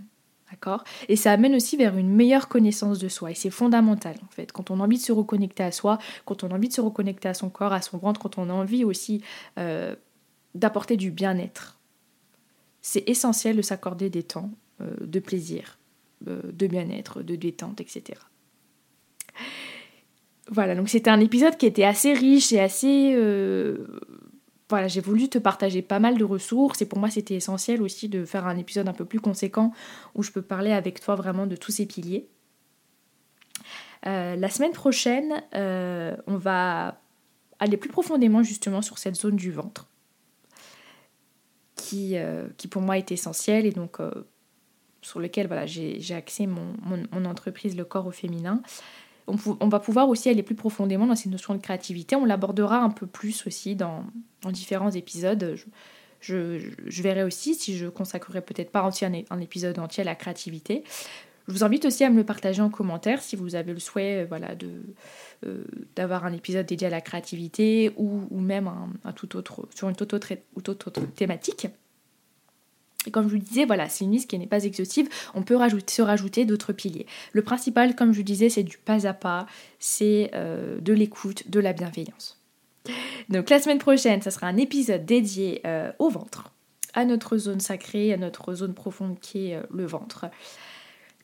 Et 1.08 1.16
ça 1.16 1.32
amène 1.32 1.56
aussi 1.56 1.78
vers 1.78 1.98
une 1.98 2.10
meilleure 2.10 2.48
connaissance 2.48 3.00
de 3.00 3.08
soi. 3.08 3.32
Et 3.32 3.36
c'est 3.36 3.50
fondamental, 3.50 4.16
en 4.24 4.32
fait. 4.32 4.52
Quand 4.52 4.72
on 4.72 4.80
a 4.80 4.84
envie 4.84 4.98
de 4.98 5.04
se 5.04 5.12
reconnecter 5.12 5.64
à 5.64 5.72
soi, 5.72 5.98
quand 6.26 6.44
on 6.44 6.50
a 6.52 6.56
envie 6.56 6.68
de 6.68 6.74
se 6.74 6.82
reconnecter 6.82 7.30
à 7.30 7.34
son 7.34 7.50
corps, 7.50 7.74
à 7.74 7.82
son 7.82 7.98
ventre, 7.98 8.20
quand 8.20 8.38
on 8.38 8.50
a 8.50 8.54
envie 8.54 8.84
aussi 8.84 9.22
euh, 9.58 9.96
d'apporter 10.56 10.98
du 10.98 11.12
bien-être, 11.12 11.80
c'est 12.82 13.08
essentiel 13.08 13.56
de 13.56 13.62
s'accorder 13.62 14.10
des 14.10 14.24
temps 14.24 14.50
euh, 14.82 14.90
de 15.02 15.20
plaisir, 15.20 15.78
euh, 16.28 16.42
de 16.52 16.68
bien-être, 16.68 17.22
de 17.22 17.36
détente, 17.36 17.82
etc. 17.82 18.20
Voilà, 20.48 20.76
donc 20.76 20.90
c'était 20.90 21.10
un 21.12 21.20
épisode 21.20 21.56
qui 21.58 21.66
était 21.66 21.84
assez 21.86 22.14
riche 22.14 22.52
et 22.52 22.60
assez 22.60 23.16
voilà, 24.72 24.88
j'ai 24.88 25.02
voulu 25.02 25.30
te 25.30 25.38
partager 25.38 25.82
pas 25.82 26.00
mal 26.00 26.18
de 26.18 26.24
ressources 26.24 26.82
et 26.82 26.86
pour 26.86 26.98
moi 26.98 27.10
c'était 27.10 27.36
essentiel 27.36 27.82
aussi 27.82 28.10
de 28.10 28.26
faire 28.26 28.48
un 28.48 28.58
épisode 28.58 28.88
un 28.88 28.94
peu 28.94 29.06
plus 29.06 29.20
conséquent 29.20 29.74
où 30.16 30.24
je 30.24 30.32
peux 30.32 30.42
parler 30.42 30.72
avec 30.72 31.00
toi 31.00 31.16
vraiment 31.16 31.46
de 31.46 31.56
tous 31.56 31.72
ces 31.72 31.86
piliers. 31.86 32.28
Euh, 34.08 34.36
la 34.36 34.50
semaine 34.50 34.72
prochaine, 34.72 35.44
euh, 35.54 36.16
on 36.26 36.38
va 36.38 37.02
aller 37.60 37.76
plus 37.78 37.90
profondément 37.90 38.42
justement 38.44 38.82
sur 38.82 38.98
cette 38.98 39.16
zone 39.16 39.36
du 39.36 39.52
ventre 39.52 39.88
qui, 41.76 42.16
euh, 42.16 42.48
qui 42.56 42.68
pour 42.68 42.82
moi 42.82 42.98
est 42.98 43.12
essentielle 43.12 43.66
et 43.66 43.72
donc 43.72 43.98
sur 45.02 45.20
lequel 45.20 45.48
voilà, 45.48 45.66
j'ai 45.66 46.16
axé 46.16 46.48
mon, 46.48 46.74
mon, 47.12 47.26
entreprise 47.26 47.76
Le 47.76 47.84
Corps 47.84 48.08
au 48.08 48.12
Féminin 48.12 48.62
on, 49.28 49.68
va 49.70 49.80
pouvoir 49.80 50.10
aussi 50.10 50.30
aller 50.30 50.44
plus 50.44 50.56
profondément 50.56 51.08
dans 51.08 51.16
ces 51.16 51.30
notions 51.30 51.54
de 51.54 51.62
créativité. 51.62 52.16
On 52.16 52.26
l'abordera 52.26 52.80
un 52.80 52.90
peu 52.90 53.06
plus 53.06 53.46
aussi 53.48 53.76
dans, 53.76 54.04
différents 54.50 54.92
épisodes. 54.92 55.56
Je, 56.22 57.02
verrai 57.02 57.24
aussi 57.24 57.56
si 57.56 57.78
je 57.78 57.88
consacrerai 57.88 58.42
peut-être 58.42 58.72
pas 58.72 58.84
entier 58.84 59.26
un, 59.30 59.40
épisode 59.40 59.80
entier 59.80 60.02
à 60.02 60.06
la 60.06 60.16
créativité. 60.16 60.84
Je 61.48 61.54
vous 61.54 61.64
invite 61.64 61.86
aussi 61.86 62.04
à 62.04 62.10
me 62.10 62.18
le 62.18 62.24
partager 62.24 62.62
en 62.62 62.70
commentaire 62.70 63.22
si 63.22 63.36
vous 63.36 63.56
avez 63.56 63.74
le 63.74 63.80
souhait 63.80 64.26
voilà, 64.26 64.56
de, 64.56 64.70
euh, 65.46 65.64
d'avoir 65.96 66.24
un 66.24 66.34
épisode 66.34 66.68
dédié 66.68 66.88
à 66.88 66.92
la 66.92 67.02
créativité 67.02 67.92
ou, 67.98 68.40
même 68.40 68.72
un, 69.04 69.12
tout 69.12 69.36
autre, 69.36 69.68
sur 69.76 69.90
une 69.90 69.96
toute 69.96 70.14
autre, 70.14 71.02
thématique. 71.16 71.68
Et 73.08 73.12
comme 73.12 73.28
je 73.28 73.36
vous 73.36 73.42
disais, 73.42 73.66
voilà, 73.66 73.90
c'est 73.90 74.06
une 74.06 74.12
liste 74.12 74.30
qui 74.30 74.38
n'est 74.38 74.46
pas 74.46 74.64
exhaustive, 74.64 75.10
on 75.34 75.42
peut 75.42 75.58
se 75.88 76.02
rajouter 76.04 76.46
d'autres 76.46 76.74
piliers. 76.74 77.08
Le 77.34 77.42
principal, 77.42 77.96
comme 77.96 78.12
je 78.12 78.18
vous 78.18 78.24
disais, 78.24 78.50
c'est 78.50 78.62
du 78.62 78.78
pas 78.78 79.08
à 79.08 79.14
pas, 79.14 79.48
c'est 79.80 80.30
euh, 80.36 80.80
de 80.80 80.94
l'écoute, 80.94 81.50
de 81.50 81.60
la 81.60 81.74
bienveillance. 81.74 82.41
Donc 83.30 83.50
la 83.50 83.60
semaine 83.60 83.80
prochaine, 83.80 84.22
ça 84.22 84.32
sera 84.32 84.48
un 84.48 84.58
épisode 84.58 85.06
dédié 85.06 85.62
euh, 85.66 85.92
au 86.00 86.10
ventre, 86.10 86.52
à 86.94 87.06
notre 87.06 87.38
zone 87.38 87.60
sacrée, 87.60 88.14
à 88.14 88.18
notre 88.18 88.54
zone 88.54 88.74
profonde 88.74 89.20
qui 89.20 89.50
est 89.50 89.56
euh, 89.56 89.64
le 89.72 89.86
ventre. 89.86 90.26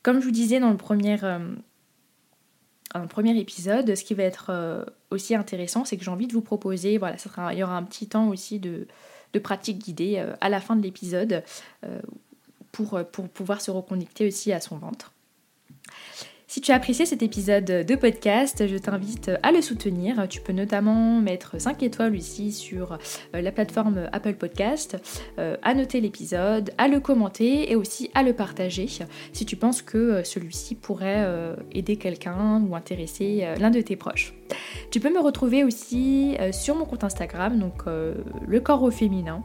Comme 0.02 0.20
je 0.20 0.24
vous 0.24 0.30
disais 0.30 0.60
dans 0.60 0.70
le 0.70 0.76
premier, 0.76 1.16
le 1.16 3.06
premier 3.08 3.36
épisode, 3.38 3.94
ce 3.94 4.04
qui 4.04 4.14
va 4.14 4.22
être 4.22 4.86
aussi 5.10 5.34
intéressant, 5.34 5.84
c'est 5.84 5.96
que 5.96 6.04
j'ai 6.04 6.10
envie 6.10 6.28
de 6.28 6.32
vous 6.32 6.40
proposer, 6.40 6.98
voilà, 6.98 7.16
il 7.52 7.58
y 7.58 7.62
aura 7.64 7.76
un 7.76 7.82
petit 7.82 8.06
temps 8.06 8.28
aussi 8.28 8.60
de 8.60 8.86
de 9.32 9.38
pratiques 9.38 9.78
guidées 9.78 10.16
euh, 10.18 10.34
à 10.40 10.48
la 10.48 10.60
fin 10.60 10.76
de 10.76 10.82
l'épisode 10.82 11.42
euh, 11.84 12.00
pour, 12.72 12.94
euh, 12.94 13.04
pour 13.04 13.28
pouvoir 13.28 13.60
se 13.60 13.70
reconnecter 13.70 14.26
aussi 14.26 14.52
à 14.52 14.60
son 14.60 14.76
ventre. 14.76 15.12
Si 16.48 16.60
tu 16.60 16.72
as 16.72 16.74
apprécié 16.74 17.06
cet 17.06 17.22
épisode 17.22 17.64
de 17.64 17.94
podcast, 17.94 18.66
je 18.66 18.76
t'invite 18.76 19.30
à 19.42 19.52
le 19.52 19.62
soutenir. 19.62 20.26
Tu 20.28 20.40
peux 20.40 20.52
notamment 20.52 21.20
mettre 21.20 21.60
5 21.60 21.82
étoiles 21.82 22.16
ici 22.16 22.52
sur 22.52 22.98
la 23.32 23.52
plateforme 23.52 24.08
Apple 24.12 24.34
Podcast, 24.34 24.96
à 25.36 25.74
noter 25.74 26.00
l'épisode, 26.00 26.72
à 26.78 26.88
le 26.88 27.00
commenter 27.00 27.70
et 27.70 27.76
aussi 27.76 28.10
à 28.14 28.22
le 28.22 28.32
partager 28.32 28.88
si 29.32 29.44
tu 29.44 29.56
penses 29.56 29.82
que 29.82 30.24
celui-ci 30.24 30.74
pourrait 30.74 31.28
aider 31.72 31.96
quelqu'un 31.96 32.62
ou 32.66 32.74
intéresser 32.74 33.46
l'un 33.60 33.70
de 33.70 33.82
tes 33.82 33.96
proches. 33.96 34.34
Tu 34.90 35.00
peux 35.00 35.12
me 35.12 35.20
retrouver 35.20 35.64
aussi 35.64 36.36
euh, 36.40 36.52
sur 36.52 36.74
mon 36.74 36.84
compte 36.84 37.04
Instagram, 37.04 37.58
donc 37.58 37.82
euh, 37.86 38.14
le 38.46 38.60
corps 38.60 38.82
au 38.82 38.90
féminin 38.90 39.42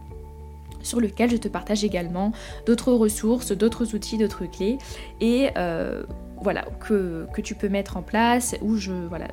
sur 0.84 1.00
lequel 1.00 1.32
je 1.32 1.38
te 1.38 1.48
partage 1.48 1.84
également 1.84 2.32
d'autres 2.66 2.94
ressources, 2.94 3.52
d'autres 3.52 3.96
outils, 3.96 4.18
d'autres 4.18 4.46
clés 4.46 4.78
et 5.20 5.50
euh, 5.58 6.04
voilà 6.42 6.66
que, 6.80 7.28
tu 7.42 7.56
peux 7.56 7.70
mettre 7.70 7.98
en 7.98 8.04
place 8.04 8.56
où 8.62 8.76
je 8.76 8.92
voilà 8.92 9.28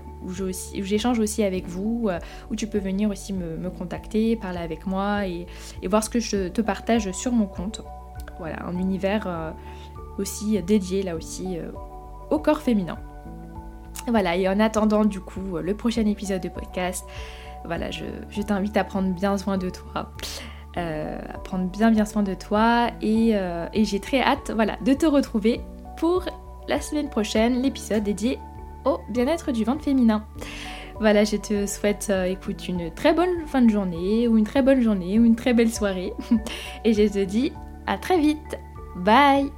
j'échange 0.74 1.18
aussi, 1.18 1.42
avec 1.42 1.66
vous, 1.66 2.08
où 2.50 2.56
tu 2.56 2.66
peux 2.66 2.78
venir 2.78 3.10
aussi 3.10 3.32
me, 3.32 3.70
contacter, 3.70 4.36
parler 4.36 4.58
avec 4.58 4.86
moi 4.86 5.26
et, 5.26 5.46
voir 5.86 6.04
ce 6.04 6.10
que 6.10 6.20
je 6.20 6.48
te 6.48 6.60
partage 6.60 7.10
sur 7.12 7.32
mon 7.32 7.46
compte. 7.46 7.82
Voilà, 8.38 8.64
un 8.64 8.76
univers 8.78 9.54
aussi 10.18 10.62
dédié 10.62 11.02
là 11.02 11.16
aussi 11.16 11.58
au 12.30 12.38
corps 12.38 12.60
féminin. 12.60 12.98
Voilà, 14.08 14.36
et 14.36 14.48
en 14.48 14.60
attendant 14.60 15.04
du 15.04 15.20
coup 15.20 15.58
le 15.62 15.74
prochain 15.74 16.06
épisode 16.06 16.42
de 16.42 16.48
podcast, 16.48 17.04
voilà, 17.64 17.90
je, 17.90 18.04
t'invite 18.42 18.76
à 18.76 18.84
prendre 18.84 19.14
bien 19.14 19.36
soin 19.36 19.58
de 19.58 19.70
toi. 19.70 20.12
Euh, 20.76 21.18
prendre 21.42 21.64
bien 21.64 21.90
bien 21.90 22.04
soin 22.04 22.22
de 22.22 22.34
toi 22.34 22.90
et, 23.02 23.30
euh, 23.34 23.66
et 23.74 23.84
j'ai 23.84 23.98
très 23.98 24.20
hâte 24.20 24.52
voilà, 24.54 24.76
de 24.84 24.94
te 24.94 25.04
retrouver 25.04 25.60
pour 25.96 26.26
la 26.68 26.80
semaine 26.80 27.08
prochaine, 27.08 27.60
l'épisode 27.60 28.04
dédié 28.04 28.38
au 28.84 28.98
bien-être 29.10 29.50
du 29.50 29.64
ventre 29.64 29.82
féminin. 29.82 30.24
Voilà, 31.00 31.24
je 31.24 31.36
te 31.36 31.66
souhaite, 31.66 32.08
euh, 32.10 32.24
écoute, 32.24 32.68
une 32.68 32.90
très 32.92 33.14
bonne 33.14 33.46
fin 33.46 33.62
de 33.62 33.70
journée, 33.70 34.28
ou 34.28 34.36
une 34.36 34.44
très 34.44 34.62
bonne 34.62 34.82
journée, 34.82 35.18
ou 35.18 35.24
une 35.24 35.36
très 35.36 35.54
belle 35.54 35.70
soirée. 35.70 36.12
Et 36.84 36.92
je 36.92 37.10
te 37.10 37.24
dis 37.24 37.52
à 37.86 37.96
très 37.96 38.18
vite. 38.18 38.58
Bye 38.96 39.50